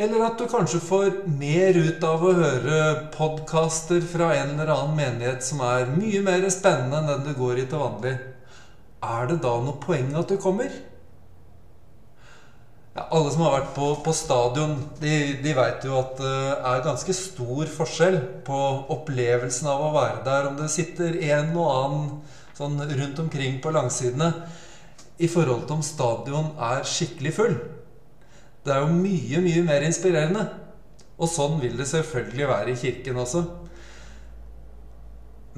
Eller 0.03 0.25
at 0.27 0.39
du 0.41 0.49
kanskje 0.51 0.81
får 0.83 1.11
mer 1.39 1.77
ut 1.79 2.05
av 2.07 2.23
å 2.27 2.33
høre 2.35 2.77
podkaster 3.15 4.03
fra 4.11 4.33
en 4.35 4.57
eller 4.57 4.73
annen 4.75 4.97
menighet 4.99 5.45
som 5.47 5.61
er 5.63 5.93
mye 5.95 6.23
mer 6.25 6.47
spennende 6.51 6.99
enn 6.99 7.11
den 7.13 7.27
du 7.29 7.37
går 7.39 7.61
i 7.63 7.67
til 7.71 7.83
vanlig. 7.85 8.17
Er 9.03 9.29
det 9.31 9.37
da 9.45 9.53
noe 9.63 9.79
poeng 9.83 10.11
at 10.19 10.33
du 10.33 10.41
kommer? 10.43 10.73
Ja, 12.93 13.05
alle 13.15 13.31
som 13.33 13.45
har 13.47 13.55
vært 13.55 13.71
på, 13.77 13.87
på 14.05 14.13
stadion, 14.17 14.75
de, 15.01 15.13
de 15.45 15.53
veit 15.57 15.87
jo 15.87 15.95
at 16.01 16.19
det 16.19 16.33
er 16.73 16.83
ganske 16.85 17.15
stor 17.17 17.71
forskjell 17.77 18.19
på 18.45 18.59
opplevelsen 18.93 19.71
av 19.71 19.85
å 19.87 19.93
være 19.95 20.25
der, 20.27 20.49
om 20.51 20.59
det 20.59 20.69
sitter 20.73 21.17
en 21.31 21.55
og 21.55 21.71
annen 21.77 22.11
sånn 22.59 22.83
rundt 22.91 23.23
omkring 23.23 23.63
på 23.63 23.73
langsidene, 23.73 24.33
i 25.23 25.31
forhold 25.31 25.65
til 25.69 25.79
om 25.79 25.87
stadion 25.87 26.51
er 26.59 26.85
skikkelig 26.89 27.33
full. 27.39 27.57
Det 28.63 28.75
er 28.75 28.85
jo 28.85 28.95
mye, 28.95 29.43
mye 29.43 29.65
mer 29.67 29.85
inspirerende. 29.87 30.47
Og 31.19 31.31
sånn 31.31 31.59
vil 31.63 31.77
det 31.79 31.89
selvfølgelig 31.91 32.49
være 32.49 32.73
i 32.73 32.79
kirken 32.79 33.21
også. 33.23 33.43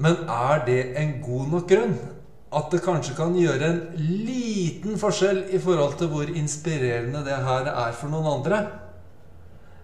Men 0.01 0.25
er 0.29 0.65
det 0.65 0.81
en 0.99 1.17
god 1.23 1.51
nok 1.53 1.69
grunn? 1.69 1.97
at 2.55 2.71
det 2.71 2.83
kanskje 2.85 3.15
kan 3.17 3.35
gjøre 3.35 3.67
en 3.67 3.81
liten 3.97 4.99
forskjell 4.99 5.41
i 5.55 5.59
forhold 5.59 5.97
til 5.99 6.11
hvor 6.11 6.29
inspirerende 6.29 7.23
det 7.25 7.39
her 7.43 7.67
er 7.71 7.95
for 7.97 8.11
noen 8.11 8.29
andre. 8.37 8.61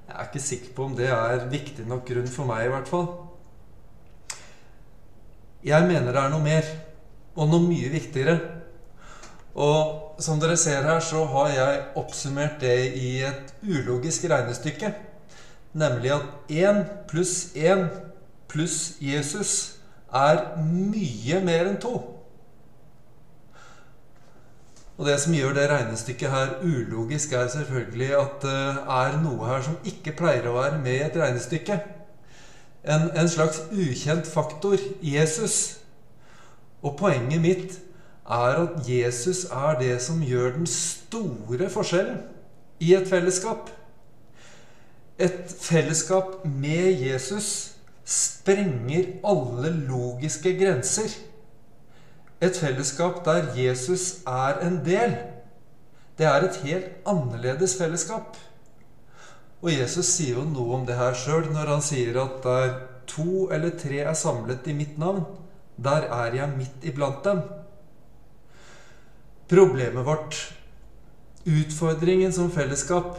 Jeg 0.08 0.16
er 0.16 0.30
ikke 0.30 0.44
sikker 0.44 0.76
på 0.76 0.86
om 0.88 0.96
det 0.96 1.10
er 1.12 1.50
viktig 1.52 1.88
nok 1.88 2.06
grunn 2.08 2.30
for 2.32 2.48
meg, 2.48 2.66
i 2.66 2.72
hvert 2.72 2.92
fall. 2.92 3.10
Jeg 5.68 5.88
mener 5.88 6.12
det 6.12 6.22
er 6.22 6.32
noe 6.32 6.44
mer, 6.44 6.72
og 7.36 7.52
noe 7.52 7.68
mye 7.68 7.92
viktigere. 7.92 8.38
Og 9.56 10.11
som 10.20 10.40
dere 10.42 10.58
ser 10.58 10.84
her, 10.84 11.00
så 11.00 11.26
har 11.26 11.50
jeg 11.56 11.82
oppsummert 11.96 12.60
det 12.62 12.78
i 13.00 13.22
et 13.28 13.54
ulogisk 13.64 14.26
regnestykke. 14.30 14.94
Nemlig 15.74 16.12
at 16.12 16.26
1 16.50 16.82
pluss 17.08 17.52
1 17.56 17.88
pluss 18.52 18.96
Jesus 19.00 19.54
er 20.14 20.42
mye 20.60 21.40
mer 21.46 21.70
enn 21.70 21.80
2. 21.80 21.94
Og 25.02 25.08
det 25.08 25.16
som 25.24 25.34
gjør 25.34 25.56
det 25.58 25.70
regnestykket 25.72 26.30
her 26.30 26.52
ulogisk, 26.62 27.32
er 27.34 27.48
selvfølgelig 27.48 28.10
at 28.20 28.44
det 28.44 28.58
er 28.98 29.16
noe 29.24 29.48
her 29.50 29.64
som 29.66 29.80
ikke 29.88 30.14
pleier 30.20 30.50
å 30.50 30.58
være 30.60 30.82
med 30.84 30.98
i 30.98 31.06
et 31.08 31.18
regnestykke. 31.18 31.80
En, 32.84 33.08
en 33.18 33.30
slags 33.30 33.64
ukjent 33.72 34.30
faktor 34.30 34.78
Jesus. 35.02 35.80
Og 36.82 36.98
poenget 37.00 37.42
mitt 37.42 37.80
er 38.30 38.62
at 38.64 38.88
Jesus 38.88 39.46
er 39.46 39.80
det 39.80 40.02
som 40.02 40.22
gjør 40.24 40.54
den 40.58 40.68
store 40.68 41.70
forskjellen 41.70 42.22
i 42.80 42.94
et 42.96 43.08
fellesskap. 43.10 43.70
Et 45.20 45.56
fellesskap 45.62 46.46
med 46.46 47.02
Jesus 47.02 47.72
sprenger 48.06 49.06
alle 49.24 49.74
logiske 49.88 50.54
grenser. 50.60 51.14
Et 52.42 52.58
fellesskap 52.58 53.26
der 53.26 53.52
Jesus 53.58 54.24
er 54.28 54.62
en 54.68 54.80
del. 54.86 55.18
Det 56.18 56.26
er 56.26 56.48
et 56.48 56.56
helt 56.64 56.90
annerledes 57.06 57.78
fellesskap. 57.78 58.38
Og 59.62 59.70
Jesus 59.74 60.06
sier 60.06 60.40
jo 60.40 60.46
noe 60.50 60.80
om 60.80 60.86
det 60.88 60.98
her 60.98 61.14
sjøl 61.18 61.52
når 61.54 61.70
han 61.76 61.84
sier 61.86 62.18
at 62.24 62.42
der 62.46 62.72
to 63.12 63.50
eller 63.54 63.76
tre 63.78 64.02
er 64.02 64.18
samlet 64.18 64.68
i 64.68 64.74
mitt 64.74 64.98
navn, 64.98 65.24
der 65.78 66.08
er 66.10 66.34
jeg 66.36 66.54
midt 66.58 66.86
iblant 66.90 67.24
dem. 67.26 67.42
Problemet 69.52 70.06
vårt, 70.08 70.38
utfordringen 71.44 72.32
som 72.34 72.52
fellesskap, 72.52 73.18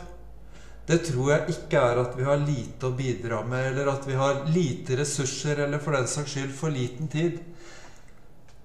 det 0.88 1.02
tror 1.04 1.26
jeg 1.28 1.52
ikke 1.52 1.80
er 1.80 1.98
at 2.00 2.14
vi 2.16 2.24
har 2.24 2.40
lite 2.40 2.88
å 2.88 2.94
bidra 2.96 3.42
med, 3.44 3.66
eller 3.68 3.90
at 3.92 4.06
vi 4.08 4.16
har 4.16 4.40
lite 4.48 4.96
ressurser, 4.98 5.60
eller 5.66 5.82
for 5.82 5.92
den 5.92 6.08
saks 6.08 6.32
skyld 6.32 6.54
for 6.56 6.72
liten 6.72 7.10
tid. 7.12 7.36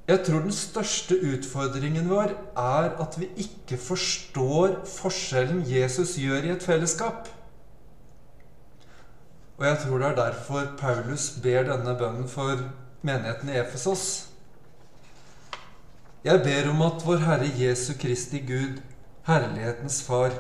Jeg 0.08 0.24
tror 0.24 0.46
den 0.46 0.56
største 0.56 1.18
utfordringen 1.20 2.08
vår 2.08 2.32
er 2.56 2.94
at 3.04 3.18
vi 3.20 3.28
ikke 3.44 3.76
forstår 3.76 4.78
forskjellen 4.88 5.66
Jesus 5.68 6.16
gjør 6.22 6.48
i 6.48 6.54
et 6.56 6.64
fellesskap. 6.64 7.28
Og 9.58 9.68
jeg 9.68 9.82
tror 9.84 10.00
det 10.00 10.08
er 10.08 10.18
derfor 10.22 10.72
Paulus 10.80 11.34
ber 11.44 11.68
denne 11.68 12.00
bønnen 12.00 12.32
for 12.32 12.64
menigheten 13.04 13.52
i 13.52 13.60
Efesos. 13.60 14.27
Jeg 16.28 16.44
ber 16.44 16.72
om 16.74 16.82
at 16.84 17.04
vår 17.08 17.22
Herre 17.24 17.48
Jesu 17.56 17.94
Kristi 17.96 18.42
Gud, 18.44 18.82
Herlighetens 19.28 20.02
Far, 20.04 20.34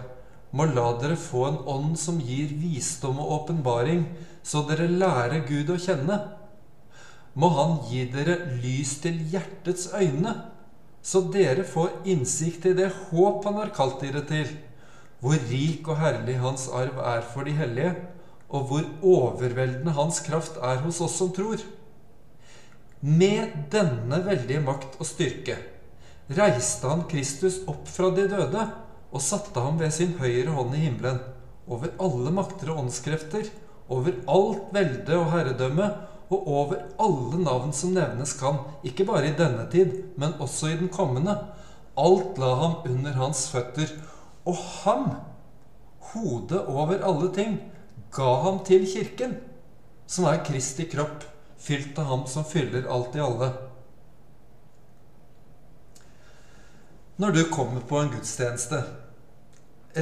må 0.51 0.65
la 0.67 0.89
dere 0.99 1.15
få 1.19 1.45
en 1.47 1.61
ånd 1.63 1.93
som 1.99 2.17
gir 2.19 2.51
visdom 2.59 3.21
og 3.23 3.31
åpenbaring, 3.41 4.03
så 4.43 4.65
dere 4.67 4.89
lærer 4.91 5.45
Gud 5.47 5.71
å 5.71 5.79
kjenne 5.79 6.17
må 7.37 7.49
Han 7.53 7.75
gi 7.85 8.05
dere 8.09 8.37
lys 8.63 8.95
til 9.03 9.19
hjertets 9.31 9.91
øyne, 9.93 10.33
så 11.05 11.21
dere 11.33 11.65
får 11.67 11.93
innsikt 12.09 12.65
i 12.65 12.73
det 12.77 12.89
håp 13.09 13.45
Han 13.45 13.59
har 13.61 13.73
kalt 13.75 14.01
dere 14.01 14.23
til, 14.27 14.49
hvor 15.21 15.37
rik 15.51 15.87
og 15.87 16.01
herlig 16.01 16.39
Hans 16.41 16.67
arv 16.73 16.97
er 17.13 17.23
for 17.33 17.47
de 17.47 17.53
hellige, 17.57 17.93
og 18.49 18.69
hvor 18.69 18.89
overveldende 19.05 19.93
Hans 19.93 20.21
kraft 20.25 20.57
er 20.63 20.81
hos 20.81 21.01
oss 21.03 21.17
som 21.21 21.29
tror. 21.35 21.61
Med 23.01 23.53
denne 23.71 24.23
veldige 24.25 24.63
makt 24.65 24.97
og 24.97 25.05
styrke 25.05 25.57
reiste 26.27 26.87
han 26.87 27.05
Kristus 27.09 27.61
opp 27.67 27.87
fra 27.89 28.11
de 28.15 28.27
døde 28.31 28.65
og 29.11 29.23
satte 29.23 29.61
ham 29.63 29.79
ved 29.79 29.93
sin 29.95 30.17
høyre 30.19 30.51
hånd 30.55 30.75
i 30.75 30.83
himmelen, 30.83 31.21
over 31.67 31.93
alle 32.03 32.31
makter 32.35 32.71
og 32.71 32.83
åndskrefter, 32.85 33.47
over 33.87 34.15
alt 34.31 34.73
velde 34.75 35.15
og 35.15 35.31
herredømme, 35.31 35.87
og 36.27 36.47
over 36.51 36.81
alle 36.99 37.39
navn 37.39 37.71
som 37.75 37.93
nevnes 37.95 38.33
kan, 38.39 38.59
ikke 38.83 39.05
bare 39.07 39.29
i 39.29 39.37
denne 39.37 39.63
tid, 39.71 39.93
men 40.19 40.35
også 40.43 40.73
i 40.73 40.79
den 40.79 40.91
kommende. 40.91 41.37
Alt 41.97 42.39
la 42.41 42.51
ham 42.59 42.75
under 42.87 43.15
hans 43.15 43.45
føtter, 43.53 43.93
og 44.47 44.59
ham, 44.83 45.07
hodet 46.11 46.65
over 46.67 46.99
alle 46.99 47.31
ting, 47.35 47.57
ga 48.11 48.33
ham 48.43 48.59
til 48.67 48.83
kirken, 48.87 49.37
som 50.07 50.27
er 50.27 50.43
Kristi 50.47 50.87
kropp, 50.91 51.23
fylt 51.57 51.97
av 51.99 52.11
ham 52.11 52.27
som 52.29 52.45
fyller 52.47 52.87
alt 52.91 53.15
i 53.15 53.23
alle. 53.23 53.49
Når 57.17 57.31
du 57.33 57.39
kommer 57.49 57.81
på 57.81 57.97
en 57.97 58.11
gudstjeneste, 58.13 58.77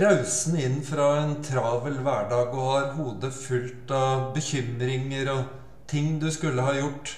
rausen 0.04 0.58
inn 0.60 0.82
fra 0.84 1.06
en 1.22 1.38
travel 1.40 1.94
hverdag 2.04 2.50
og 2.52 2.66
har 2.68 2.88
hodet 2.98 3.30
fullt 3.32 3.92
av 3.96 4.34
bekymringer 4.36 5.30
og 5.32 5.54
ting 5.88 6.18
du 6.20 6.26
skulle 6.36 6.66
ha 6.66 6.74
gjort. 6.76 7.14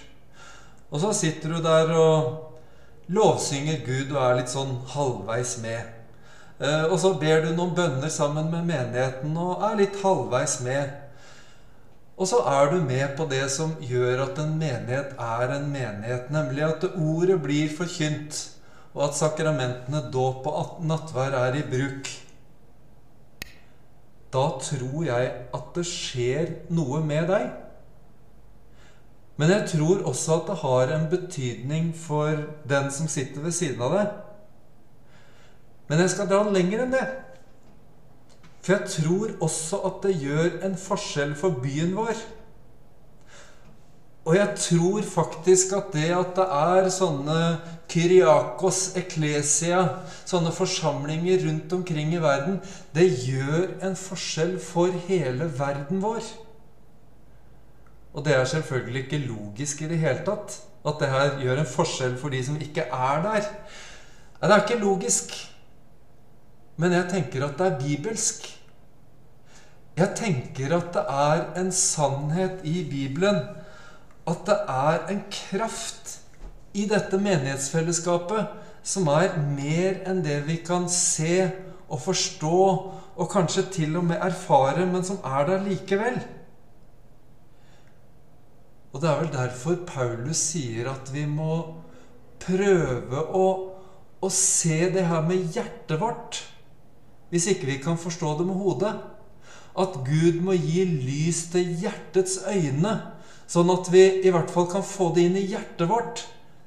Og 0.92 1.02
så 1.02 1.10
sitter 1.18 1.56
du 1.56 1.64
der 1.66 1.90
og 1.98 3.08
lovsynger 3.10 3.82
Gud 3.88 4.12
og 4.12 4.20
er 4.22 4.38
litt 4.38 4.54
sånn 4.54 4.76
halvveis 4.92 5.56
med. 5.64 5.88
Eh, 6.62 6.86
og 6.86 7.00
så 7.02 7.16
ber 7.18 7.48
du 7.48 7.56
noen 7.56 7.74
bønner 7.80 8.14
sammen 8.14 8.52
med 8.54 8.68
menigheten 8.70 9.34
og 9.34 9.66
er 9.66 9.80
litt 9.82 9.98
halvveis 10.04 10.60
med. 10.68 10.92
Og 12.22 12.30
så 12.30 12.44
er 12.54 12.70
du 12.70 12.78
med 12.86 13.18
på 13.18 13.26
det 13.34 13.48
som 13.56 13.74
gjør 13.82 14.28
at 14.28 14.44
en 14.46 14.54
menighet 14.62 15.18
er 15.18 15.56
en 15.58 15.68
menighet, 15.74 16.30
nemlig 16.34 16.68
at 16.70 16.86
ordet 16.94 17.40
blir 17.42 17.74
forkynt, 17.74 18.44
og 18.98 19.04
at 19.06 19.18
sakramentene 19.20 20.08
dåp 20.14 20.48
og 20.50 20.80
nattvær 20.90 21.36
er 21.38 21.60
i 21.60 21.66
bruk. 21.70 22.10
Da 24.34 24.44
tror 24.60 25.06
jeg 25.06 25.28
at 25.56 25.68
det 25.76 25.86
skjer 25.88 26.50
noe 26.74 27.04
med 27.06 27.30
deg. 27.30 27.52
Men 29.38 29.54
jeg 29.54 29.68
tror 29.76 30.02
også 30.10 30.40
at 30.40 30.50
det 30.50 30.58
har 30.64 30.94
en 30.96 31.06
betydning 31.12 31.92
for 31.96 32.42
den 32.68 32.90
som 32.92 33.10
sitter 33.12 33.46
ved 33.46 33.54
siden 33.54 33.84
av 33.86 33.94
deg. 33.94 34.16
Men 35.88 36.02
jeg 36.02 36.16
skal 36.16 36.30
dra 36.32 36.42
den 36.44 36.58
lenger 36.58 36.84
enn 36.84 36.98
det. 36.98 37.06
For 38.66 38.76
jeg 38.76 38.90
tror 38.98 39.38
også 39.46 39.84
at 39.88 40.02
det 40.04 40.18
gjør 40.26 40.58
en 40.66 40.74
forskjell 40.82 41.38
for 41.38 41.62
byen 41.64 41.94
vår. 41.96 42.18
Og 44.28 44.36
jeg 44.36 44.58
tror 44.60 45.06
faktisk 45.08 45.72
at 45.78 45.94
det 45.96 46.10
at 46.12 46.34
det 46.36 46.46
er 46.52 46.90
sånne 46.92 47.36
Kyriakos 47.88 48.98
Eklesia, 49.00 49.86
sånne 50.28 50.52
forsamlinger 50.52 51.46
rundt 51.46 51.72
omkring 51.78 52.12
i 52.12 52.20
verden, 52.20 52.58
det 52.92 53.06
gjør 53.24 53.78
en 53.88 53.96
forskjell 53.96 54.58
for 54.60 54.92
hele 55.08 55.48
verden 55.56 56.04
vår. 56.04 56.26
Og 58.18 58.26
det 58.26 58.34
er 58.36 58.50
selvfølgelig 58.52 59.06
ikke 59.06 59.24
logisk 59.30 59.86
i 59.86 59.92
det 59.94 60.02
hele 60.02 60.26
tatt 60.28 60.58
at 60.88 61.00
det 61.00 61.10
her 61.12 61.38
gjør 61.42 61.62
en 61.62 61.70
forskjell 61.70 62.18
for 62.20 62.34
de 62.34 62.42
som 62.44 62.58
ikke 62.60 62.84
er 62.84 63.22
der. 63.24 63.48
Det 64.42 64.52
er 64.52 64.64
ikke 64.64 64.82
logisk. 64.82 65.32
Men 66.78 66.94
jeg 66.94 67.08
tenker 67.14 67.46
at 67.48 67.56
det 67.60 67.68
er 67.68 67.80
bibelsk. 67.80 68.50
Jeg 69.98 70.12
tenker 70.20 70.76
at 70.78 70.92
det 70.94 71.06
er 71.10 71.46
en 71.62 71.72
sannhet 71.72 72.60
i 72.68 72.84
Bibelen 72.90 73.40
at 74.28 74.46
det 74.48 74.58
er 74.68 75.04
en 75.14 75.22
kraft 75.32 76.18
i 76.78 76.86
dette 76.90 77.20
menighetsfellesskapet 77.22 78.56
som 78.88 79.08
er 79.12 79.36
mer 79.40 80.02
enn 80.08 80.22
det 80.24 80.42
vi 80.48 80.60
kan 80.68 80.88
se 80.92 81.48
og 81.88 82.02
forstå 82.04 82.60
og 83.18 83.30
kanskje 83.32 83.64
til 83.74 83.96
og 83.98 84.06
med 84.12 84.22
erfare, 84.22 84.86
men 84.86 85.04
som 85.04 85.20
er 85.26 85.48
der 85.48 85.64
likevel. 85.66 86.20
Og 88.94 89.02
det 89.02 89.10
er 89.10 89.20
vel 89.22 89.34
derfor 89.34 89.80
Paulus 89.88 90.42
sier 90.54 90.92
at 90.92 91.10
vi 91.14 91.26
må 91.30 91.58
prøve 92.44 93.24
å, 93.36 93.48
å 94.22 94.30
se 94.34 94.88
det 94.94 95.08
her 95.10 95.26
med 95.26 95.50
hjertet 95.56 96.00
vårt, 96.02 96.44
hvis 97.32 97.50
ikke 97.52 97.72
vi 97.72 97.80
kan 97.84 98.00
forstå 98.00 98.38
det 98.40 98.48
med 98.48 98.60
hodet. 98.60 98.94
At 99.78 100.00
Gud 100.08 100.42
må 100.42 100.56
gi 100.58 100.84
lys 100.86 101.46
til 101.54 101.76
hjertets 101.84 102.40
øyne 102.50 102.96
Sånn 103.48 103.70
at 103.72 103.88
vi 103.94 104.04
i 104.28 104.32
hvert 104.34 104.52
fall 104.52 104.68
kan 104.72 104.84
få 104.84 105.14
det 105.16 105.24
inn 105.30 105.38
i 105.40 105.46
hjertet 105.48 105.88
vårt, 105.88 106.26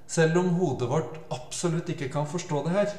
selv 0.08 0.38
om 0.40 0.54
hodet 0.56 0.88
vårt 0.88 1.18
absolutt 1.34 1.90
ikke 1.92 2.08
kan 2.12 2.28
forstå 2.28 2.62
det 2.64 2.72
her. 2.72 2.94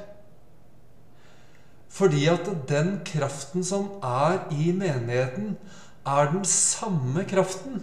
Fordi 1.91 2.27
at 2.29 2.45
den 2.69 2.99
kraften 3.07 3.65
som 3.67 3.89
er 4.05 4.45
i 4.53 4.69
menigheten, 4.69 5.55
er 6.05 6.29
den 6.31 6.45
samme 6.47 7.25
kraften 7.29 7.81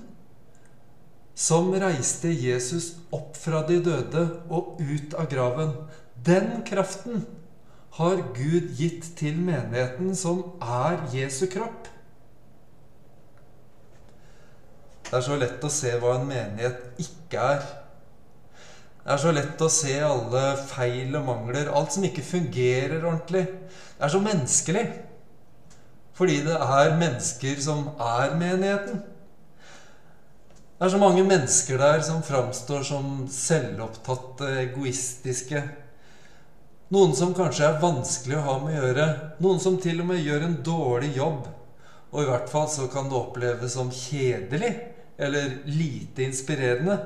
som 1.39 1.69
reiste 1.71 2.31
Jesus 2.35 2.97
opp 3.15 3.37
fra 3.39 3.61
de 3.67 3.77
døde 3.83 4.25
og 4.51 4.81
ut 4.81 5.15
av 5.19 5.29
graven. 5.31 5.75
Den 6.27 6.65
kraften 6.67 7.27
har 7.99 8.23
Gud 8.35 8.73
gitt 8.79 9.13
til 9.19 9.39
menigheten, 9.39 10.15
som 10.19 10.57
er 10.63 11.03
Jesu 11.15 11.47
kropp. 11.51 11.87
Det 15.09 15.17
er 15.17 15.25
så 15.25 15.37
lett 15.41 15.63
å 15.65 15.73
se 15.73 15.95
hva 15.97 16.19
en 16.19 16.27
menighet 16.29 16.99
ikke 17.01 17.45
er. 17.55 17.63
Det 19.01 19.15
er 19.15 19.21
så 19.23 19.31
lett 19.33 19.63
å 19.65 19.71
se 19.73 19.95
alle 20.05 20.43
feil 20.69 21.15
og 21.17 21.23
mangler, 21.25 21.71
alt 21.73 21.95
som 21.95 22.03
ikke 22.05 22.25
fungerer 22.27 22.99
ordentlig. 23.01 23.47
Det 23.97 24.05
er 24.05 24.13
så 24.13 24.21
menneskelig. 24.21 24.83
Fordi 26.19 26.35
det 26.45 26.59
er 26.61 26.99
mennesker 27.01 27.63
som 27.65 27.87
er 27.97 28.35
menigheten. 28.37 29.01
Det 30.77 30.85
er 30.85 30.93
så 30.93 31.01
mange 31.01 31.25
mennesker 31.25 31.81
der 31.81 32.05
som 32.05 32.21
framstår 32.27 32.85
som 32.85 33.25
selvopptatte, 33.33 34.51
egoistiske. 34.67 35.63
Noen 36.93 37.17
som 37.17 37.33
kanskje 37.37 37.65
er 37.65 37.81
vanskelig 37.81 38.37
å 38.37 38.45
ha 38.45 38.59
med 38.61 38.77
å 38.77 38.85
gjøre. 38.91 39.09
Noen 39.41 39.65
som 39.65 39.81
til 39.81 40.05
og 40.05 40.13
med 40.13 40.21
gjør 40.21 40.45
en 40.51 40.61
dårlig 40.69 41.15
jobb. 41.17 41.49
Og 42.13 42.23
i 42.23 42.29
hvert 42.29 42.53
fall 42.53 42.69
så 42.69 42.91
kan 42.93 43.09
det 43.09 43.17
oppleves 43.17 43.73
som 43.73 43.89
kjedelig 43.89 44.75
eller 45.19 45.59
lite 45.67 46.23
inspirerende. 46.23 46.99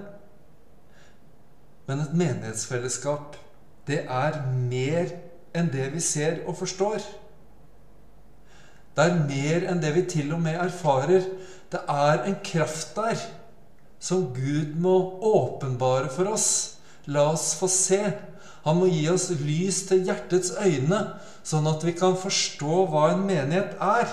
Men 1.87 2.01
et 2.05 2.14
menighetsfellesskap, 2.14 3.37
det 3.88 4.05
er 4.07 4.38
mer 4.53 5.11
enn 5.57 5.70
det 5.72 5.88
vi 5.94 6.01
ser 6.05 6.42
og 6.46 6.61
forstår. 6.61 7.03
Det 8.92 9.05
er 9.05 9.22
mer 9.25 9.68
enn 9.72 9.81
det 9.83 9.94
vi 9.96 10.05
til 10.09 10.35
og 10.37 10.42
med 10.44 10.59
erfarer. 10.61 11.25
Det 11.72 11.81
er 11.88 12.27
en 12.29 12.37
kraft 12.44 12.92
der 12.96 13.16
som 14.03 14.29
Gud 14.35 14.75
må 14.83 14.94
åpenbare 15.22 16.11
for 16.12 16.35
oss. 16.35 16.48
La 17.07 17.31
oss 17.33 17.53
få 17.59 17.68
se. 17.70 18.03
Han 18.66 18.79
må 18.79 18.90
gi 18.90 19.07
oss 19.11 19.31
lys 19.40 19.85
til 19.88 20.05
hjertets 20.07 20.53
øyne, 20.59 21.01
sånn 21.42 21.66
at 21.70 21.83
vi 21.87 21.94
kan 21.98 22.18
forstå 22.18 22.85
hva 22.90 23.09
en 23.12 23.25
menighet 23.27 23.79
er. 23.83 24.11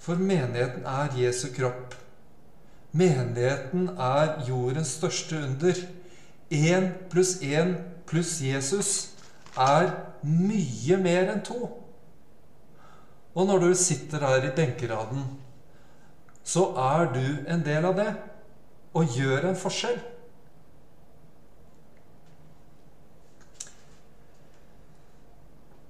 For 0.00 0.20
menigheten 0.20 0.86
er 0.88 1.18
Jesu 1.18 1.48
kropp. 1.56 1.96
Menigheten 2.92 3.88
er 3.96 4.42
jordens 4.48 4.96
største 4.98 5.38
under. 5.40 5.78
Én 6.52 6.90
pluss 7.10 7.38
én 7.40 7.76
pluss 8.06 8.40
Jesus 8.44 9.12
er 9.56 9.94
mye 10.22 10.98
mer 11.00 11.30
enn 11.32 11.40
to. 11.44 11.70
Og 13.32 13.48
når 13.48 13.64
du 13.64 13.74
sitter 13.80 14.20
her 14.20 14.44
i 14.44 14.52
benkeraden, 14.56 15.24
så 16.44 16.66
er 16.76 17.12
du 17.14 17.24
en 17.48 17.62
del 17.64 17.86
av 17.88 17.96
det 17.96 18.10
og 18.92 19.14
gjør 19.16 19.48
en 19.48 19.56
forskjell. 19.56 19.96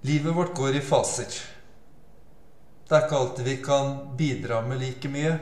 Livet 0.06 0.34
vårt 0.34 0.54
går 0.54 0.78
i 0.78 0.82
faser. 0.82 1.34
Det 2.86 2.94
er 2.94 3.04
ikke 3.06 3.18
alltid 3.18 3.46
vi 3.46 3.56
kan 3.62 3.92
bidra 4.18 4.60
med 4.66 4.82
like 4.82 5.10
mye. 5.10 5.34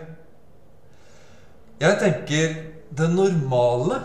Jeg 1.81 1.97
tenker 2.01 2.57
det 2.93 3.09
normale 3.13 4.03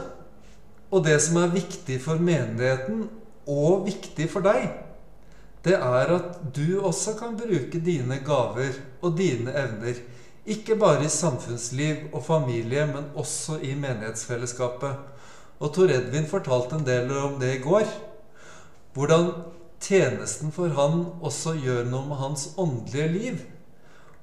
og 0.93 1.03
det 1.03 1.17
som 1.23 1.41
er 1.41 1.51
viktig 1.51 1.97
for 2.03 2.21
menigheten 2.21 3.07
og 3.51 3.85
viktig 3.87 4.29
for 4.31 4.45
deg, 4.45 4.69
det 5.65 5.73
er 5.75 6.11
at 6.13 6.37
du 6.55 6.77
også 6.85 7.15
kan 7.19 7.33
bruke 7.37 7.81
dine 7.81 8.19
gaver 8.23 8.77
og 9.01 9.17
dine 9.17 9.51
evner. 9.57 9.97
Ikke 10.45 10.77
bare 10.77 11.07
i 11.07 11.09
samfunnsliv 11.09 12.13
og 12.13 12.21
familie, 12.23 12.85
men 12.85 13.09
også 13.17 13.57
i 13.65 13.73
menighetsfellesskapet. 13.73 14.99
Og 15.57 15.73
Tor 15.73 15.89
Edvin 15.89 16.29
fortalte 16.29 16.77
en 16.77 16.85
del 16.85 17.09
om 17.17 17.39
det 17.41 17.55
i 17.55 17.63
går. 17.63 17.89
Hvordan 18.93 19.31
tjenesten 19.81 20.53
for 20.53 20.69
han 20.77 21.07
også 21.25 21.55
gjør 21.57 21.89
noe 21.89 22.05
med 22.11 22.21
hans 22.21 22.47
åndelige 22.61 23.07
liv. 23.09 23.41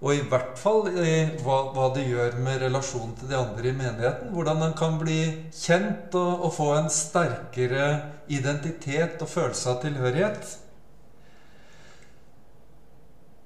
Og 0.03 0.17
i 0.19 0.23
hvert 0.27 0.57
fall 0.59 0.89
i 0.99 1.13
hva, 1.45 1.59
hva, 1.75 1.85
det 1.95 2.09
gjør 2.09 2.35
med 2.43 2.59
relasjonen 2.65 3.13
til 3.21 3.31
de 3.31 3.37
andre 3.39 3.69
i 3.71 3.77
menigheten. 3.77 4.33
Hvordan 4.35 4.65
en 4.67 4.75
kan 4.79 4.97
bli 4.99 5.21
kjent 5.55 6.17
og, 6.19 6.43
og, 6.49 6.51
få 6.57 6.73
en 6.75 6.91
sterkere 6.91 7.87
identitet 8.27 9.23
og 9.23 9.31
følelse 9.31 9.71
av 9.71 9.79
tilhørighet. 9.85 10.57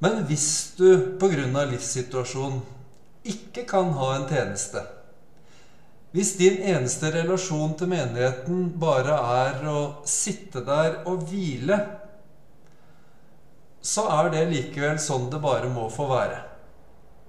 Men 0.00 0.22
hvis 0.28 0.48
du 0.78 0.88
pga. 1.20 1.64
livssituasjonen 1.68 2.62
ikke 3.26 3.66
kan 3.68 3.92
ha 3.96 4.10
en 4.14 4.26
tjeneste 4.28 4.82
Hvis 6.12 6.36
din 6.38 6.60
eneste 6.62 7.10
relasjon 7.12 7.72
til 7.76 7.88
menigheten 7.90 8.68
bare 8.80 9.16
er 9.16 9.64
å 9.68 9.78
sitte 10.08 10.62
der 10.64 11.00
og 11.08 11.24
hvile 11.28 11.80
så 13.86 14.06
er 14.10 14.30
det 14.34 14.46
likevel 14.50 14.98
sånn 15.02 15.28
det 15.30 15.40
bare 15.42 15.68
må 15.70 15.86
få 15.92 16.08
være. 16.10 16.40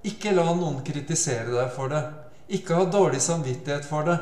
Ikke 0.06 0.34
la 0.34 0.46
noen 0.54 0.82
kritisere 0.86 1.50
deg 1.50 1.72
for 1.74 1.90
det. 1.90 2.02
Ikke 2.54 2.78
ha 2.78 2.86
dårlig 2.88 3.20
samvittighet 3.22 3.86
for 3.88 4.06
det. 4.06 4.18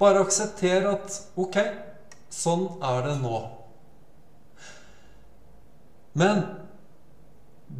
Bare 0.00 0.22
aksepter 0.24 0.88
at 0.90 1.20
ok, 1.40 1.60
sånn 2.32 2.66
er 2.84 3.04
det 3.06 3.14
nå. 3.20 3.36
Men 6.16 6.42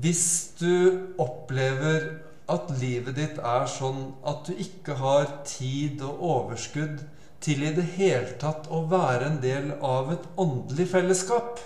hvis 0.00 0.26
du 0.60 1.16
opplever 1.22 2.08
at 2.52 2.70
livet 2.80 3.16
ditt 3.18 3.38
er 3.40 3.66
sånn 3.70 4.02
at 4.28 4.46
du 4.46 4.58
ikke 4.60 4.98
har 5.00 5.30
tid 5.48 6.02
og 6.04 6.20
overskudd 6.30 7.00
til 7.42 7.64
i 7.64 7.72
det 7.76 7.86
hele 7.96 8.36
tatt 8.40 8.68
å 8.72 8.84
være 8.90 9.30
en 9.30 9.40
del 9.42 9.72
av 9.84 10.12
et 10.14 10.28
åndelig 10.40 10.88
fellesskap, 10.92 11.58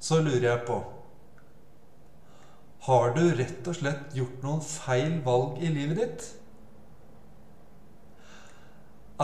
så 0.00 0.20
lurer 0.20 0.50
jeg 0.50 0.66
på 0.68 0.80
Har 2.84 3.14
du 3.16 3.22
rett 3.38 3.64
og 3.70 3.78
slett 3.78 4.12
gjort 4.16 4.42
noen 4.44 4.60
feil 4.64 5.14
valg 5.24 5.60
i 5.64 5.70
livet 5.72 6.00
ditt? 6.02 6.26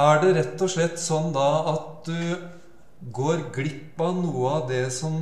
Er 0.01 0.21
det 0.23 0.31
rett 0.39 0.63
og 0.65 0.71
slett 0.73 1.01
sånn 1.03 1.29
da 1.35 1.49
at 1.75 2.09
du 2.09 2.49
går 3.13 3.51
glipp 3.53 4.01
av 4.01 4.17
noe 4.23 4.53
av 4.55 4.69
det 4.71 4.87
som 4.95 5.17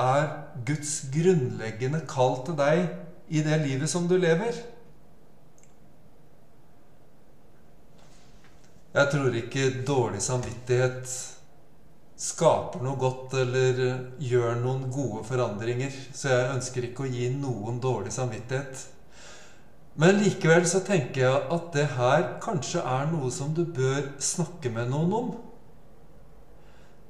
er 0.00 0.26
Guds 0.66 1.04
grunnleggende 1.14 2.00
kall 2.10 2.40
til 2.46 2.56
deg 2.58 2.88
i 3.30 3.44
det 3.46 3.60
livet 3.62 3.90
som 3.90 4.08
du 4.10 4.16
lever? 4.18 4.58
Jeg 8.94 9.10
tror 9.10 9.38
ikke 9.38 9.68
dårlig 9.86 10.22
samvittighet 10.22 11.14
skaper 12.20 12.82
noe 12.84 12.98
godt 13.00 13.34
eller 13.42 13.80
gjør 14.22 14.58
noen 14.60 14.88
gode 14.92 15.24
forandringer. 15.26 15.94
Så 16.14 16.30
jeg 16.30 16.52
ønsker 16.56 16.88
ikke 16.88 17.06
å 17.06 17.10
gi 17.10 17.30
noen 17.34 17.80
dårlig 17.82 18.14
samvittighet. 18.14 18.86
Men 19.98 20.18
likevel 20.18 20.64
så 20.66 20.80
tenker 20.82 21.22
jeg 21.22 21.42
at 21.54 21.66
det 21.74 21.86
her 21.94 22.24
kanskje 22.42 22.82
er 22.82 23.06
noe 23.12 23.30
som 23.34 23.52
du 23.54 23.62
bør 23.66 24.14
snakke 24.22 24.72
med 24.74 24.90
noen 24.90 25.12
om. 25.14 25.28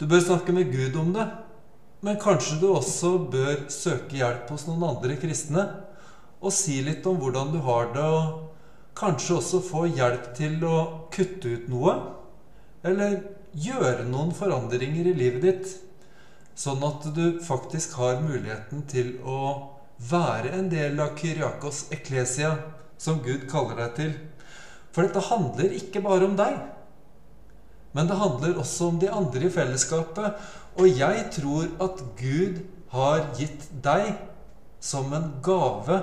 Du 0.01 0.05
bør 0.11 0.21
snakke 0.21 0.53
med 0.53 0.73
Gud 0.73 0.99
om 1.01 1.15
det. 1.15 1.29
Men 2.05 2.21
kanskje 2.21 2.59
du 2.61 2.67
også 2.75 3.17
bør 3.33 3.65
søke 3.73 4.19
hjelp 4.19 4.51
hos 4.53 4.67
noen 4.69 4.83
andre 4.91 5.17
kristne 5.17 5.65
og 6.45 6.53
si 6.53 6.83
litt 6.85 7.07
om 7.09 7.17
hvordan 7.17 7.55
du 7.55 7.63
har 7.65 7.87
det, 7.95 8.05
og 8.05 8.99
kanskje 8.99 9.39
også 9.39 9.61
få 9.65 9.87
hjelp 9.89 10.27
til 10.37 10.59
å 10.69 10.81
kutte 11.15 11.55
ut 11.57 11.71
noe. 11.73 11.95
Eller 12.85 13.17
gjøre 13.55 14.07
noen 14.09 14.33
forandringer 14.35 15.11
i 15.11 15.17
livet 15.17 15.45
ditt, 15.45 15.73
sånn 16.59 16.83
at 16.87 17.07
du 17.17 17.41
faktisk 17.43 17.97
har 17.99 18.23
muligheten 18.23 18.85
til 18.91 19.17
å 19.27 19.41
være 20.11 20.53
en 20.59 20.71
del 20.71 21.01
av 21.03 21.15
Kyriakos 21.19 21.89
eklesia, 21.95 22.57
som 22.99 23.23
Gud 23.25 23.49
kaller 23.51 23.81
deg 23.81 23.97
til. 23.99 24.13
For 24.95 25.07
dette 25.07 25.27
handler 25.29 25.75
ikke 25.75 26.03
bare 26.05 26.29
om 26.29 26.37
deg, 26.39 26.61
men 27.95 28.11
det 28.11 28.19
handler 28.19 28.59
også 28.59 28.91
om 28.91 29.01
de 29.03 29.11
andre 29.11 29.47
i 29.47 29.55
fellesskapet. 29.55 30.39
Og 30.83 30.89
jeg 30.91 31.27
tror 31.37 31.69
at 31.83 32.01
Gud 32.19 32.63
har 32.91 33.29
gitt 33.39 33.69
deg 33.85 34.17
som 34.83 35.13
en 35.15 35.31
gave 35.47 36.01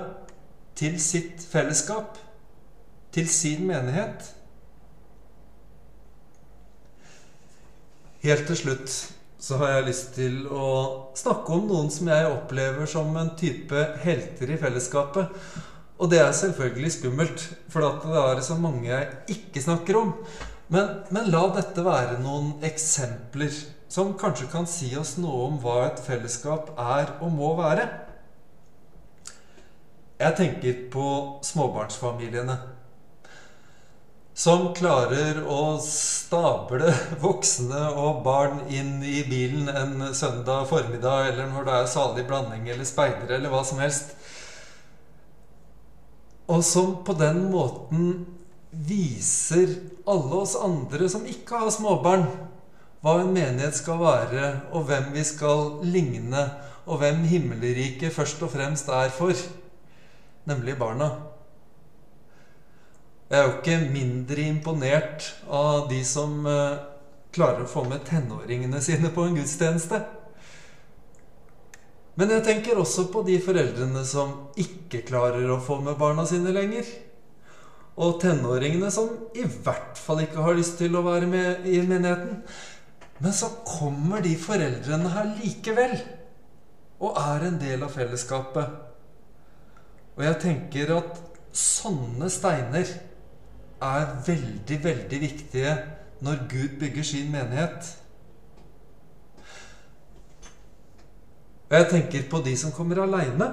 til 0.78 0.96
sitt 1.00 1.44
fellesskap, 1.44 2.16
til 3.12 3.28
sin 3.28 3.66
menighet. 3.68 4.24
Helt 8.22 8.46
til 8.46 8.54
slutt 8.54 8.92
så 9.42 9.56
har 9.58 9.72
jeg 9.72 9.86
lyst 9.88 10.12
til 10.14 10.44
å 10.46 10.66
snakke 11.18 11.56
om 11.56 11.64
noen 11.66 11.88
som 11.90 12.06
jeg 12.06 12.28
opplever 12.30 12.86
som 12.86 13.08
en 13.18 13.32
type 13.34 13.80
helter 14.04 14.52
i 14.54 14.58
fellesskapet. 14.60 15.32
Og 15.98 16.10
det 16.12 16.20
er 16.22 16.30
selvfølgelig 16.38 16.92
skummelt, 16.94 17.42
for 17.70 17.82
det 17.82 18.20
er 18.20 18.42
så 18.46 18.54
mange 18.58 18.86
jeg 18.86 19.08
ikke 19.34 19.64
snakker 19.64 19.98
om. 19.98 20.12
Men, 20.70 21.02
men, 21.10 21.32
la 21.34 21.42
dette 21.56 21.82
være 21.82 22.20
noen 22.22 22.52
eksempler 22.64 23.50
som 23.90 24.14
kanskje 24.18 24.46
kan 24.54 24.70
si 24.70 24.92
oss 24.96 25.16
noe 25.18 25.48
om 25.48 25.58
hva 25.64 25.80
et 25.88 25.98
fellesskap 26.06 26.70
er 26.78 27.16
og 27.18 27.34
må 27.34 27.50
være. 27.58 27.88
Jeg 30.22 30.38
tenker 30.38 30.78
på 30.94 31.08
småbarnsfamiliene 31.42 32.56
som 34.34 34.70
klarer 34.76 35.42
å 35.44 35.76
stable 35.84 36.92
voksne 37.24 37.82
og 37.92 38.22
barn 38.24 38.62
inn 38.72 39.00
i 39.04 39.20
bilen 39.28 39.68
en 39.68 40.14
søndag 40.16 40.66
formiddag, 40.70 41.32
eller 41.32 41.50
når 41.52 41.68
det 41.68 41.74
er 41.78 41.90
salig 41.92 42.24
blanding 42.28 42.70
eller 42.72 42.88
speidere 42.88 43.36
eller 43.36 43.52
hva 43.52 43.60
som 43.66 43.82
helst. 43.82 44.14
Og 46.52 46.64
som 46.66 46.96
på 47.04 47.14
den 47.16 47.44
måten 47.52 48.24
viser 48.72 49.76
alle 50.08 50.40
oss 50.42 50.56
andre 50.56 51.08
som 51.12 51.28
ikke 51.28 51.60
har 51.64 51.72
småbarn, 51.72 52.24
hva 53.02 53.18
en 53.20 53.32
menighet 53.34 53.76
skal 53.76 53.98
være, 54.00 54.48
og 54.72 54.86
hvem 54.88 55.10
vi 55.14 55.24
skal 55.26 55.82
ligne, 55.84 56.46
og 56.86 57.02
hvem 57.02 57.22
himmelriket 57.28 58.14
først 58.14 58.42
og 58.46 58.52
fremst 58.54 58.88
er 58.90 59.12
for, 59.14 59.36
nemlig 60.48 60.78
barna. 60.78 61.10
Jeg 63.32 63.40
er 63.40 63.46
jo 63.46 63.52
ikke 63.62 63.92
mindre 63.94 64.42
imponert 64.44 65.26
av 65.48 65.86
de 65.88 66.02
som 66.04 66.42
eh, 66.44 66.80
klarer 67.32 67.62
å 67.64 67.70
få 67.70 67.86
med 67.88 68.02
tenåringene 68.04 68.80
sine 68.84 69.08
på 69.14 69.22
en 69.24 69.38
gudstjeneste. 69.38 70.00
Men 72.20 72.34
jeg 72.34 72.44
tenker 72.44 72.76
også 72.76 73.06
på 73.08 73.22
de 73.24 73.38
foreldrene 73.40 74.02
som 74.04 74.34
ikke 74.60 75.00
klarer 75.08 75.48
å 75.48 75.56
få 75.64 75.78
med 75.80 75.96
barna 75.96 76.26
sine 76.28 76.52
lenger. 76.52 76.90
Og 77.96 78.18
tenåringene 78.20 78.90
som 78.92 79.08
i 79.32 79.46
hvert 79.48 79.96
fall 79.96 80.20
ikke 80.26 80.44
har 80.44 80.58
lyst 80.58 80.76
til 80.82 80.92
å 80.98 81.04
være 81.06 81.30
med 81.30 81.64
i 81.72 81.78
menigheten. 81.88 82.42
Men 83.16 83.36
så 83.38 83.48
kommer 83.64 84.20
de 84.20 84.34
foreldrene 84.36 85.14
her 85.14 85.30
likevel 85.38 85.94
og 87.02 87.16
er 87.16 87.46
en 87.48 87.56
del 87.64 87.80
av 87.88 87.96
fellesskapet. 87.96 88.76
Og 90.18 90.20
jeg 90.26 90.38
tenker 90.44 90.92
at 90.98 91.24
sånne 91.56 92.28
steiner 92.32 92.92
er 93.82 94.14
veldig, 94.26 94.78
veldig 94.84 95.20
viktige 95.20 95.74
når 96.22 96.46
Gud 96.50 96.78
bygger 96.80 97.06
sin 97.06 97.32
menighet. 97.32 97.90
Og 101.70 101.78
jeg 101.78 101.88
tenker 101.90 102.28
på 102.30 102.42
de 102.44 102.56
som 102.58 102.74
kommer 102.74 103.02
aleine 103.02 103.48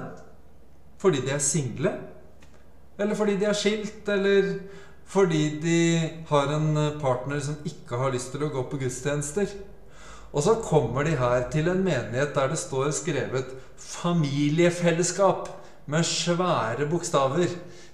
fordi 1.00 1.22
de 1.24 1.30
er 1.32 1.40
single, 1.40 1.94
eller 3.00 3.16
fordi 3.16 3.38
de 3.40 3.46
er 3.48 3.56
skilt, 3.56 4.08
eller 4.12 4.50
fordi 5.08 5.44
de 5.62 5.78
har 6.28 6.50
en 6.52 6.74
partner 7.00 7.40
som 7.40 7.56
ikke 7.64 7.96
har 7.96 8.12
lyst 8.12 8.34
til 8.34 8.44
å 8.44 8.50
gå 8.52 8.66
på 8.68 8.82
gudstjenester. 8.82 9.48
Og 10.30 10.44
så 10.44 10.58
kommer 10.60 11.08
de 11.08 11.16
her 11.16 11.46
til 11.50 11.70
en 11.72 11.80
menighet 11.80 12.34
der 12.36 12.52
det 12.52 12.58
står 12.60 12.92
skrevet 12.94 13.56
'familiefellesskap' 13.80 15.48
med 15.86 16.04
svære 16.04 16.86
bokstaver 16.90 17.48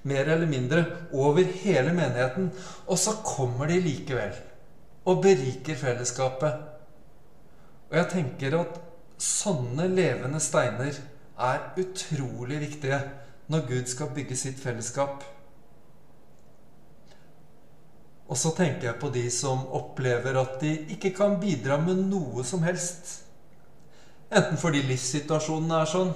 mer 0.07 0.29
eller 0.31 0.49
mindre 0.51 0.85
over 1.13 1.45
hele 1.63 1.93
menigheten. 1.97 2.51
Og 2.87 2.99
så 2.99 3.19
kommer 3.27 3.71
de 3.71 3.81
likevel 3.83 4.35
og 5.07 5.23
beriker 5.23 5.79
fellesskapet. 5.79 6.57
Og 7.91 7.97
jeg 8.01 8.11
tenker 8.11 8.59
at 8.59 8.81
sånne 9.23 9.87
levende 9.93 10.41
steiner 10.43 10.99
er 11.37 11.71
utrolig 11.79 12.61
viktige 12.65 12.99
når 13.53 13.67
Gud 13.69 13.91
skal 13.91 14.11
bygge 14.15 14.37
sitt 14.37 14.59
fellesskap. 14.61 15.23
Og 18.27 18.39
så 18.39 18.51
tenker 18.57 18.89
jeg 18.89 18.99
på 18.99 19.13
de 19.15 19.29
som 19.31 19.69
opplever 19.79 20.35
at 20.41 20.59
de 20.61 20.73
ikke 20.97 21.13
kan 21.15 21.39
bidra 21.41 21.79
med 21.79 22.03
noe 22.11 22.43
som 22.45 22.65
helst. 22.67 23.21
Enten 24.35 24.59
fordi 24.59 24.83
livssituasjonen 24.89 25.71
er 25.79 25.87
sånn, 25.87 26.11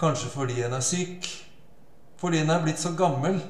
kanskje 0.00 0.32
fordi 0.32 0.64
en 0.66 0.74
er 0.74 0.82
syk, 0.82 1.28
fordi 2.20 2.42
en 2.42 2.52
er 2.52 2.64
blitt 2.64 2.80
så 2.80 2.92
gammel. 2.96 3.40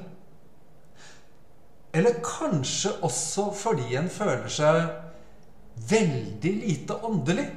Eller 1.95 2.19
kanskje 2.23 2.91
også 3.05 3.49
fordi 3.55 3.95
en 3.97 4.09
føler 4.11 4.49
seg 4.51 4.81
veldig 5.89 6.53
lite 6.61 6.97
åndelig. 7.05 7.47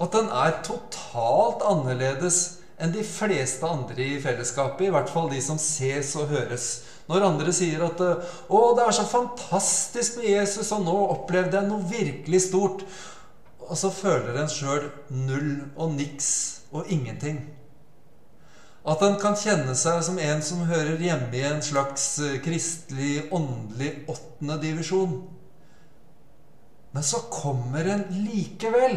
At 0.00 0.16
den 0.16 0.30
er 0.32 0.62
totalt 0.64 1.64
annerledes 1.68 2.40
enn 2.80 2.92
de 2.94 3.04
fleste 3.04 3.68
andre 3.68 4.06
i 4.16 4.20
fellesskapet. 4.22 4.86
I 4.88 4.94
hvert 4.94 5.12
fall 5.12 5.28
de 5.32 5.40
som 5.44 5.60
ses 5.60 6.14
og 6.16 6.32
høres. 6.32 6.70
Når 7.10 7.26
andre 7.26 7.52
sier 7.52 7.82
at 7.84 8.00
'Å, 8.00 8.60
det 8.76 8.84
er 8.86 8.96
så 8.96 9.04
fantastisk 9.04 10.16
med 10.18 10.30
Jesus, 10.30 10.72
og 10.72 10.84
nå 10.86 10.96
opplevde 11.10 11.58
jeg 11.58 11.68
noe 11.68 11.88
virkelig 11.90 12.40
stort', 12.48 12.84
og 13.60 13.76
så 13.76 13.90
føler 13.90 14.40
en 14.40 14.48
sjøl 14.48 14.90
null 15.10 15.64
og 15.76 15.92
niks 15.94 16.60
og 16.72 16.86
ingenting. 16.88 17.59
At 18.88 19.02
en 19.04 19.18
kan 19.20 19.36
kjenne 19.36 19.74
seg 19.76 20.00
som 20.06 20.18
en 20.22 20.40
som 20.44 20.64
hører 20.68 21.02
hjemme 21.04 21.36
i 21.36 21.44
en 21.44 21.60
slags 21.64 22.14
eh, 22.24 22.38
kristelig, 22.40 23.26
åndelig 23.36 24.06
åttende 24.08 24.56
divisjon. 24.62 25.18
Men 26.94 27.04
så 27.06 27.20
kommer 27.30 27.86
en 27.86 28.06
likevel 28.24 28.96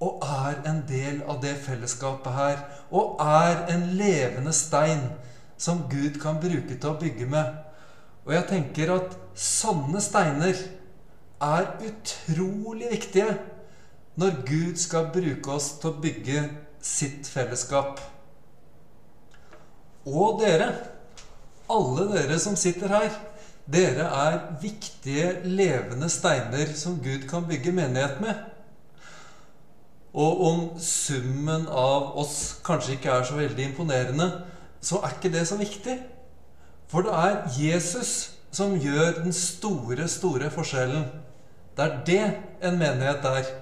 og 0.00 0.24
er 0.24 0.62
en 0.68 0.80
del 0.88 1.20
av 1.28 1.42
det 1.42 1.54
fellesskapet 1.60 2.34
her. 2.34 2.60
Og 2.90 3.20
er 3.22 3.66
en 3.72 3.86
levende 4.00 4.52
stein 4.56 5.06
som 5.60 5.84
Gud 5.92 6.16
kan 6.22 6.40
bruke 6.40 6.74
til 6.74 6.90
å 6.90 6.98
bygge 7.00 7.28
med. 7.28 7.52
Og 8.24 8.32
jeg 8.34 8.48
tenker 8.48 8.94
at 8.94 9.16
sånne 9.38 10.00
steiner 10.02 10.56
er 11.40 11.68
utrolig 11.86 12.90
viktige 12.90 13.36
når 14.20 14.42
Gud 14.48 14.80
skal 14.80 15.08
bruke 15.12 15.54
oss 15.54 15.70
til 15.80 15.92
å 15.92 16.00
bygge 16.02 16.42
sitt 16.84 17.28
fellesskap. 17.28 18.00
Og 20.08 20.40
dere, 20.40 20.70
alle 21.70 22.06
dere 22.14 22.38
som 22.40 22.56
sitter 22.58 22.92
her, 22.92 23.10
dere 23.70 24.06
er 24.08 24.38
viktige, 24.62 25.34
levende 25.44 26.08
steiner 26.10 26.72
som 26.74 26.98
Gud 27.04 27.28
kan 27.30 27.46
bygge 27.46 27.74
menighet 27.76 28.20
med. 28.22 28.34
Og 30.10 30.40
om 30.42 30.62
summen 30.82 31.68
av 31.68 32.16
oss 32.18 32.56
kanskje 32.66 32.96
ikke 32.96 33.12
er 33.14 33.28
så 33.28 33.36
veldig 33.38 33.68
imponerende, 33.68 34.30
så 34.82 34.98
er 35.04 35.14
ikke 35.14 35.30
det 35.36 35.46
så 35.46 35.60
viktig. 35.60 36.00
For 36.90 37.06
det 37.06 37.14
er 37.14 37.42
Jesus 37.54 38.32
som 38.50 38.74
gjør 38.80 39.20
den 39.22 39.32
store, 39.36 40.08
store 40.10 40.50
forskjellen. 40.50 41.04
Det 41.76 41.84
er 41.84 42.00
det 42.06 42.24
en 42.66 42.80
menighet 42.80 43.28
er. 43.30 43.52